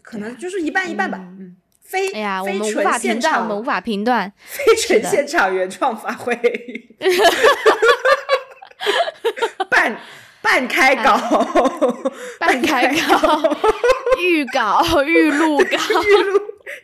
[0.00, 1.18] 可能就是一半一半吧。
[1.38, 6.34] 嗯，非哎呀，我们无法评断，我们无法评断， 非纯现场原创发挥，
[9.70, 9.96] 半
[10.42, 11.16] 半开稿，
[12.40, 13.56] 半开稿，
[14.20, 15.64] 预稿、预录稿、
[16.02, 16.40] 预录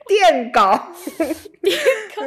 [0.06, 0.92] 电稿，
[1.62, 1.76] 电
[2.14, 2.22] 稿，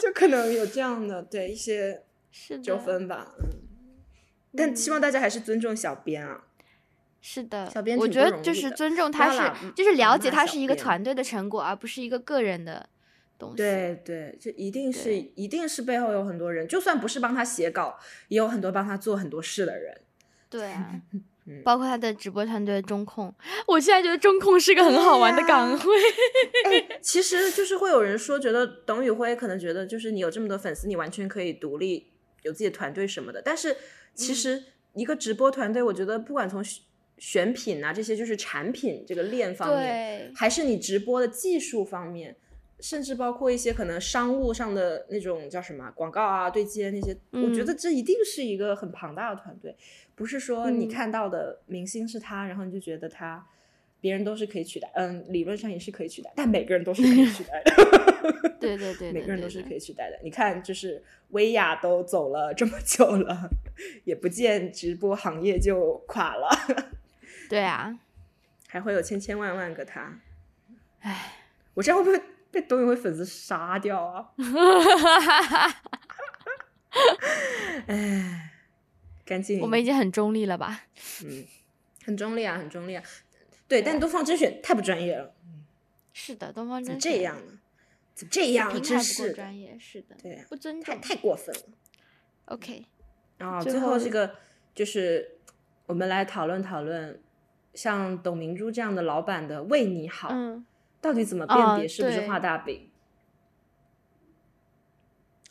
[0.00, 2.02] 就可能有这样的对一些
[2.62, 3.28] 纠纷吧。
[3.40, 3.48] 嗯。
[4.56, 6.40] 但希望大家还是尊重小编啊。
[7.20, 12.88] 是的，小编我觉得就是尊重他是，就是了解他是一个团队的成果，而不是一个个人的
[13.38, 13.56] 东西。
[13.56, 17.98] 对对，就一定是一定是背后有很多人，就算不是帮他写稿，
[18.28, 20.00] 也有很多帮他做很多事的人。
[20.48, 20.94] 对啊，
[21.64, 23.34] 包括他的直播团队中控，
[23.66, 25.78] 我现在觉得中控是个很好玩的岗位。
[26.64, 32.12] 哎， 其实就是会有人说，觉得董宇辉可能觉得，就是你有这么多粉丝，你完全可以独立
[32.42, 33.76] 有自己的团队什么的，但是。
[34.14, 34.64] 其实
[34.94, 36.60] 一个直播团队，我觉得不管从
[37.18, 42.36] 选品啊这些，就是产品这个链方面，还是你直播的技术方面，
[42.80, 49.76] 甚至包括一些可能商务上的那种叫什么广告啊对接那些，我觉得这一定是一个很庞大的团队，
[50.14, 53.46] 不是说你看到的明星是他，然后你就觉得他。
[54.00, 58.52] 别人都是可以取代，嗯，理论上也是可以取代，但每个人都是可以取代的。
[58.60, 60.16] 对对对， 每个人都是可以取代的。
[60.22, 63.50] 你看，就是薇娅都走了这么久了，
[64.06, 66.48] 也不见直播行业就垮了。
[67.48, 67.98] 对啊，
[68.68, 70.20] 还会有千千万万个他。
[71.00, 71.32] 唉，
[71.74, 74.30] 我这样会不会被董宇辉粉丝杀掉啊？
[77.86, 78.52] 唉，
[79.24, 80.84] 干净，我们已经很中立了吧？
[81.24, 81.44] 嗯，
[82.04, 83.02] 很中立啊，很中立啊。
[83.66, 85.34] 对，但东方甄选太不专业了。
[86.12, 87.58] 是的，东方甄选这样呢？
[88.14, 88.82] 怎么这样？
[88.82, 91.62] 真是专业，是的，对，不尊重，太过分了。
[92.46, 92.84] OK，
[93.36, 94.34] 然后最后这个
[94.74, 95.38] 就是
[95.86, 97.22] 我们来讨论讨论，
[97.78, 100.34] 像董明珠这样的老板的为你好，
[101.00, 102.90] 到底怎么辨别是不是画大饼？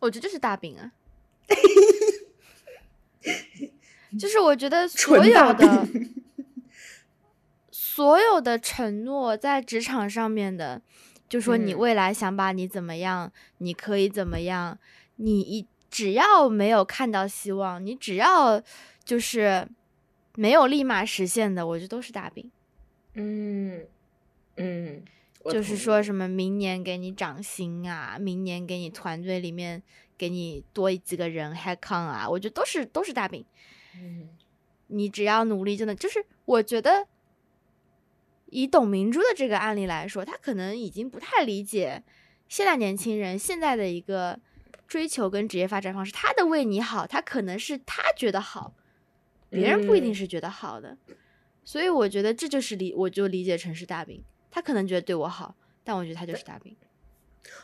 [0.02, 0.92] 我觉得就是大饼啊，
[4.20, 5.88] 就是我觉得所有的。
[7.72, 10.80] 所有的承诺在职场上面的，
[11.28, 14.78] 就说你未来想把你怎么样，你可以怎么样，
[15.16, 18.62] 你一只要没有看到希望，你只要
[19.04, 19.68] 就是
[20.38, 22.52] 没有立马实现的，我觉得都是大饼。
[23.16, 23.88] 嗯
[24.58, 25.04] 嗯，
[25.46, 29.82] 就是说什么明年给你涨薪啊，明年给你团队里面
[30.16, 33.44] 给你多几个人 head count 啊，我觉得都是都是大饼。
[33.96, 34.30] 嗯，
[34.86, 37.08] 你只要努力，真的就是我觉得。
[38.50, 42.02] 以董明珠的这个案例来说，他可能已经不太理解
[42.48, 44.40] 现在年轻人现在的一个
[44.88, 46.14] 追求跟职业发展方式。
[46.14, 48.74] 他的为你好，他可能是他觉得好，
[49.50, 50.98] 别人不一定是觉得好的。
[51.64, 54.24] 所以我觉得这就是理，我就理解成是大饼。
[54.50, 56.76] 他可能觉得对我好，但我觉得他就是大饼。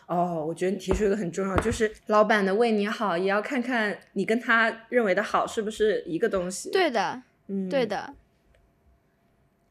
[0.07, 6.69] 哦，我觉得你提出一个很重要，就是老板的为你好，也要看看你跟他认为的好是不是一个东西。
[6.71, 8.13] 对的，嗯，对的。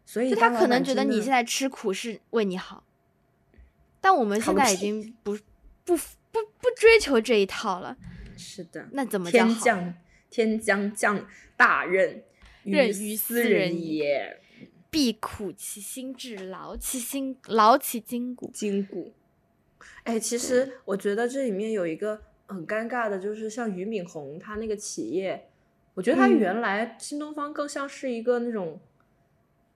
[0.04, 2.84] 所以他可能觉得你现在吃苦是为你好，
[4.00, 5.38] 但我们现在已经不
[5.84, 7.96] 不不不追求这一套了。
[8.36, 9.94] 是的，那怎么叫天降
[10.32, 12.24] 天将降大任
[12.64, 14.40] 于斯人也，
[14.90, 18.50] 必苦其心志，劳其心劳其筋骨。
[18.52, 19.12] 筋骨。
[20.02, 25.48] 哎，其实我觉得这里面有一个很尴尬的，就是像俞敏洪他那个企业，
[25.94, 28.80] 我觉得他原来新东方更像是一个那种。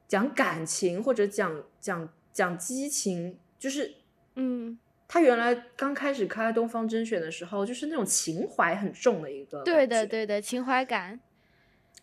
[0.09, 3.97] 讲感情或者讲讲讲激情，就是，
[4.37, 4.79] 嗯，
[5.09, 11.21] 他原来刚开始开东方甄选的时候，就是那种情怀很重的一个，对的对的情怀感，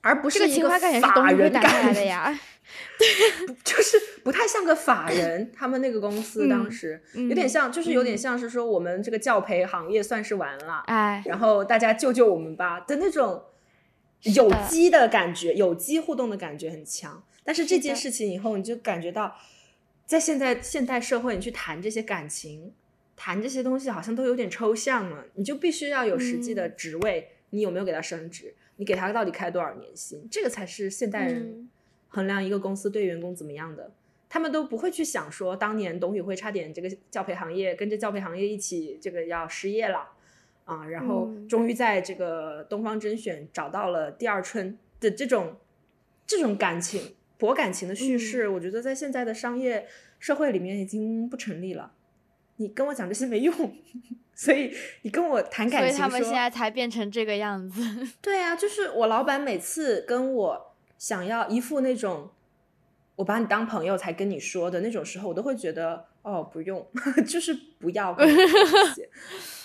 [0.01, 2.27] 而不是一个法人感的呀，
[2.97, 13.43] 对，就是不太像个法人，他们那个公司当时有点像，就是有点像是说我们这个教培行业算是完了，哎，然后大家救救我们吧的那种
[14.21, 17.21] 有机的感觉，有机互动的感觉很强。
[17.43, 19.35] 但是这件事情以后，你就感觉到，
[20.05, 22.73] 在现在现代社会，你去谈这些感情，
[23.15, 25.25] 谈这些东西，好像都有点抽象了。
[25.35, 28.53] 你就必须要有实际的职位，你有没有给他升职？
[28.77, 30.27] 你给他到底开多少年薪？
[30.31, 31.69] 这个才是现代人
[32.07, 33.91] 衡量一个公司对员工怎么样的。
[34.27, 40.09] 他们都不会去想说，当年董宇辉差点这个教培行业跟着教培行业一起这个要失业了，
[40.65, 45.57] 啊，然后嗯终于在这个东方甄选找到了第二春的这种
[46.25, 49.85] 这种感情博感情的叙事，我觉得在现在的商业
[50.17, 51.93] 社会里面已经不成立了。
[52.57, 53.53] 你跟我讲这些没用，
[54.35, 57.81] 所以你跟我谈感情说，所以他们现在才变成这个样子。
[58.21, 62.29] 对啊，就是我老板每次跟我想要一副那种
[63.15, 66.85] 我把你当朋友才跟你说的那种时候，我都会觉得哦不用，
[67.27, 68.15] 就是不要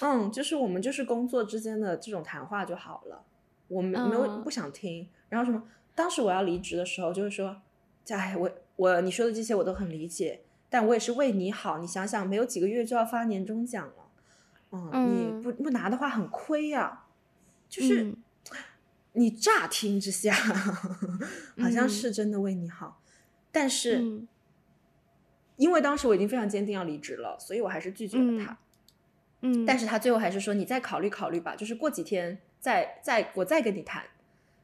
[0.01, 3.23] 嗯，就是我们就是工作之间的这种谈话就好了，
[3.69, 5.09] 我没没有嗯不想听。
[5.29, 5.63] 然后什么，
[5.95, 7.57] 当时我要离职的时候，就是说，
[8.11, 10.41] 哎，我我你说的这些我都很理解，
[10.71, 14.11] 但我也是为你好，你想想，没有几个月就要发年终奖了。
[14.73, 15.39] 嗯，嗯。
[15.39, 17.05] 你不不拿的话很亏呀、
[17.69, 18.17] 就是、嗯。
[19.15, 20.33] 你乍听之下
[21.59, 21.89] 好像嗯。
[21.89, 23.01] 是真的为你好，
[23.51, 24.29] 但是、嗯。
[25.57, 28.59] 因为当时我已经非常坚定要离职了，所以我还是拒绝了他。
[29.41, 29.79] 嗯，但。
[29.79, 34.05] 是他最后还是说你再考虑考虑吧，就是过几天再再我再跟你谈，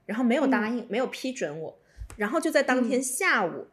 [0.07, 1.79] 然后没有答应，没有批准我，
[2.17, 3.69] 然后就在当天下午、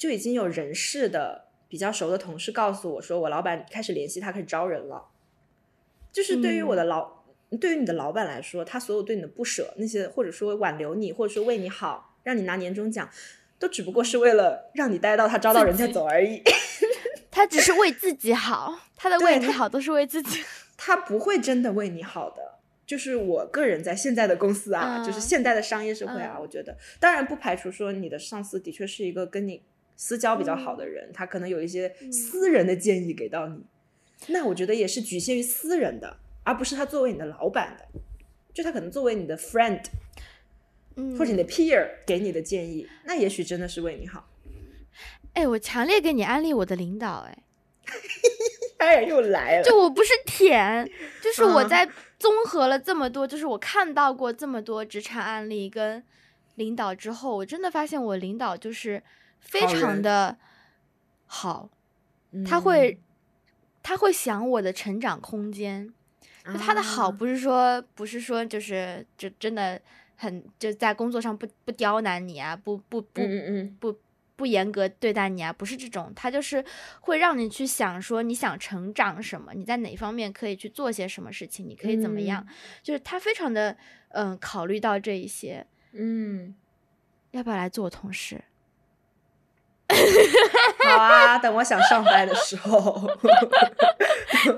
[0.00, 5.08] 就已经有人事的比较熟的同事告诉我说，我老板开始联系他，开始招人了。
[6.10, 7.22] 就是对于我的老，
[7.60, 13.10] 对于你的老板来说，他所有对你的不舍，那些或者说挽留你，或者说为你好，让你拿年终奖，
[13.58, 16.42] 都只不过是为了让你待到他招到人再走而已。
[17.30, 20.42] 他只是为自己好，他的为你好都是为自己。
[20.78, 22.58] 他不会真的为你好的。
[22.86, 29.62] 就是我个人在现在的公司啊，嗯就是现代的商业社会啊，嗯我觉得当然不排除说你的上司的确是一个跟你
[30.02, 32.10] 私交比较好的人，他可能有一些嗯。
[32.10, 33.62] 私人的建议给到你，
[34.28, 38.00] 那我觉得也是局限于私人的，而不是他作为你的老板的，
[38.54, 39.82] 就他可能作为你的 friend
[40.96, 44.26] 嗯，或者你的 peer 给你的建议，那也许真的是为你好。
[45.34, 47.42] 哎，我强烈给你安利我的领导，哎，
[48.78, 50.90] 哎，又来了，就我不是舔，
[51.22, 51.68] 就是我嗯。
[51.68, 51.86] 在
[52.18, 56.02] 综合了这么多，就是我看到过这么多职场案例跟
[56.54, 59.02] 领导之后，我真的发现我领导就是
[59.40, 60.38] 非常的
[61.26, 61.68] 好，
[62.46, 63.00] 他嗯会。
[63.82, 65.90] 他会想我的成长空间，
[66.44, 69.80] 就他的好啊不是说不是说就是就真的
[70.16, 73.22] 很就在工作上不不刁难你啊，不不不
[73.80, 73.98] 不
[74.36, 76.62] 不严格对待你啊，不是这种，他就是
[77.00, 82.46] 会让你去想说你想成长什么，你在哪方面可以去做些什么事情，你可以怎么样，
[82.82, 83.74] 就是他非常的
[84.10, 86.54] 嗯考虑到这一些，嗯，
[87.30, 88.44] 要不要来做我同事？
[90.84, 93.10] 好啊，等我想上班的时候。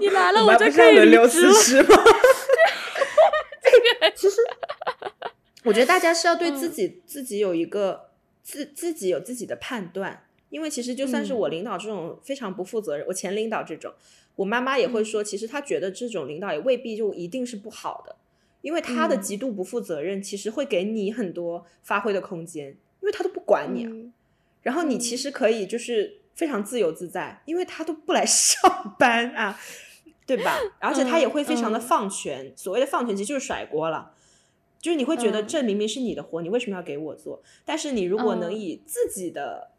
[0.01, 1.97] 你来了我们还不是要轮流辞职吗？
[3.63, 3.71] 这
[4.09, 4.37] 个 其实，
[5.65, 8.11] 我觉得大家是要对自己、自己有一个
[8.43, 13.93] 自自己有自己的判断，因为其实就算是我领导这种非常不负责任，我前领导这种，
[14.37, 18.17] 我妈妈也会说，其实她觉得这种领导也未必就一定是不好的，
[18.61, 19.23] 因为他的嗯。
[19.23, 22.69] 极度不负责任，其实会给你很多发挥的空间，
[23.01, 23.91] 因为他都不管你啊。
[24.63, 29.59] 嗯然后你其实可以就是非常自由自在，因为他都不来 上班啊，
[30.25, 30.57] 对吧？
[30.79, 34.13] 而且他也会非常的嗯放权，所谓的放权其实就是甩锅了，
[34.81, 37.43] 就是你会觉得嗯这明明是你的活，你为什么要给我做？
[37.65, 39.73] 但是你如果能嗯以自己的，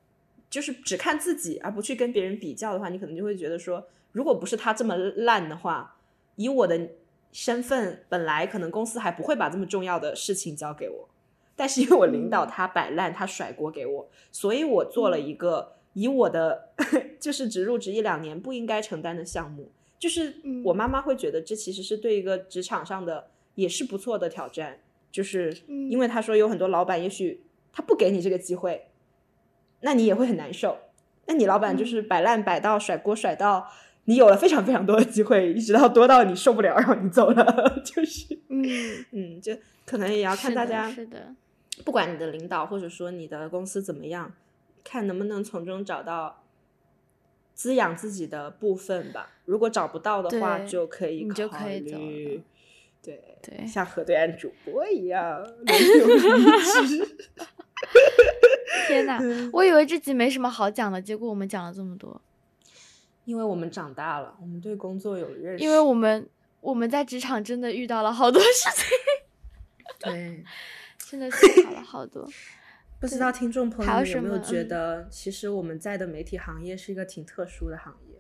[0.49, 5.95] 就是只看自己，而不去跟别人比较的话，你可能就会觉得说，如果不是他这么烂的话，
[6.36, 6.89] 以我的
[7.31, 11.09] 身份，本来可能公司还不会把这么重要的事情交给我。
[11.56, 12.47] 但是因为我领导嗯。
[12.47, 16.70] 他摆烂，他甩锅给我，所以我做了一个以我的
[17.20, 19.72] 就是只入职一两年不应该承担的项目。
[19.99, 20.62] 就是嗯。
[20.66, 24.80] 我妈妈会觉得这其实是对一个职场上的也是不错的挑战，
[25.12, 25.89] 就是嗯。
[25.89, 28.88] 因为他说有很多老板也许他不给你这个机会，
[29.82, 30.78] 那你也会很难受。
[31.26, 33.66] 那你老板就是摆烂摆到甩锅甩到
[34.06, 38.66] 你有了非常非常多的机会，一直到多到你受不了，然后你走了， 就是嗯，
[39.12, 41.34] 嗯，就可能也要看是的大家是的，
[41.84, 44.32] 不管你的领导或者说你的公司怎么样，
[44.84, 46.43] 看能不能从中找到
[47.53, 49.32] 滋养自己的部分吧。
[49.45, 52.43] 如果找不到的话，就可以你就考可以走虑了
[53.01, 55.45] 对对像河对岸主播一样。
[58.88, 62.21] 天哪， 嗯我以为这集没什么好讲的，结果我们讲了这么多，
[63.26, 65.63] 因为我们长大了，我们对工作有认识。
[65.63, 66.28] 因为我们
[66.61, 68.86] 我们在职场真的遇到了好多事情，
[69.99, 70.43] 对，
[71.14, 72.28] 真的思考了好多。
[72.99, 78.20] 不知道听众朋友有没有觉得，其实我们在的媒体行业是一个挺特殊的行业。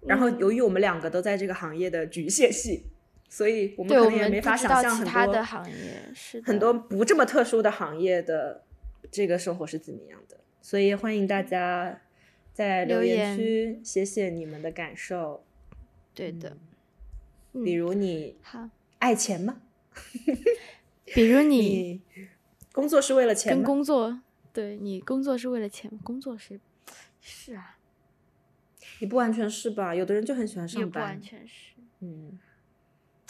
[0.00, 2.82] 然后，嗯由于我们两个都在这个行业的局限性，
[3.28, 8.64] 所以我们，可能也没法想象很多的行业是的很多不这么特殊的行业的
[9.12, 10.40] 这个生活是怎么样的。
[10.60, 12.00] 所以欢迎大家
[12.52, 15.44] 在留留言言区写写你们的感受。
[16.12, 16.56] 对的
[17.62, 19.60] 比如你好，爱钱吗？
[21.14, 22.28] 比如你你
[22.72, 23.62] 工作是为了钱跟？
[23.62, 24.20] 工作，
[24.52, 26.58] 对你工作是为了钱，工作是
[27.20, 27.76] 是啊，
[28.98, 31.20] 也不完全是吧，有的人就很喜欢上班不完。
[31.20, 31.74] 全是。
[32.00, 32.38] 嗯，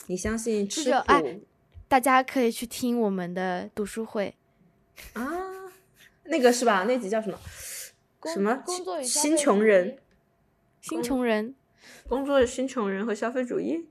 [0.07, 1.41] 你相信吃苦
[1.89, 4.35] 大家可以去听我们的读书会，
[5.13, 5.73] 啊？
[6.25, 6.85] 那个是吧？
[6.85, 7.39] 那集叫什么？
[8.33, 9.99] 什么工作与新穷人？
[10.81, 11.55] 新穷人
[12.09, 13.87] 工作新穷人和消费主义？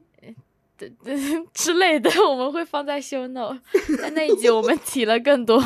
[1.53, 3.59] 之类的，我们会放在 show note。
[3.99, 5.61] 在那一集我们提了更多，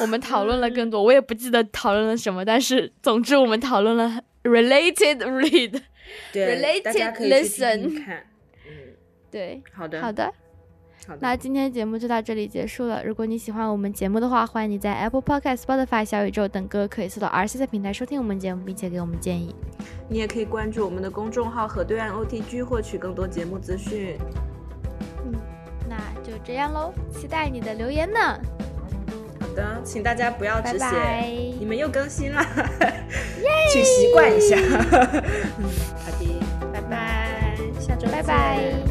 [0.00, 5.80] 我们讨论了更多，我也不记得讨论了什么，但是总之我们讨论了 related read。
[6.32, 8.26] 对，大家 Related 可以去听 lesson 听看。
[8.66, 8.72] 嗯，
[9.30, 10.32] 对，好的，好的。
[11.20, 13.04] 那今天节目就到这里结束了。
[13.04, 19.54] 如果你喜欢我们节目的话，欢迎你在 Apple Podcast、Spotify、小宇宙等各可以搜到 R C 的平台收听我们节目，并且给我们建议。
[20.08, 24.16] 你也可以关注我们的公众号“和对岸 OTG” 获取更多节目资讯。
[26.22, 28.38] 就这样喽，期待你的留言呢。
[29.40, 31.28] 好的，请大家不要拜只写拜
[31.58, 32.44] 你们又更新了，
[33.72, 34.56] 请习惯一下。
[35.58, 35.64] 嗯，
[36.04, 36.40] 好的，
[36.72, 38.89] 拜拜，下周拜见拜。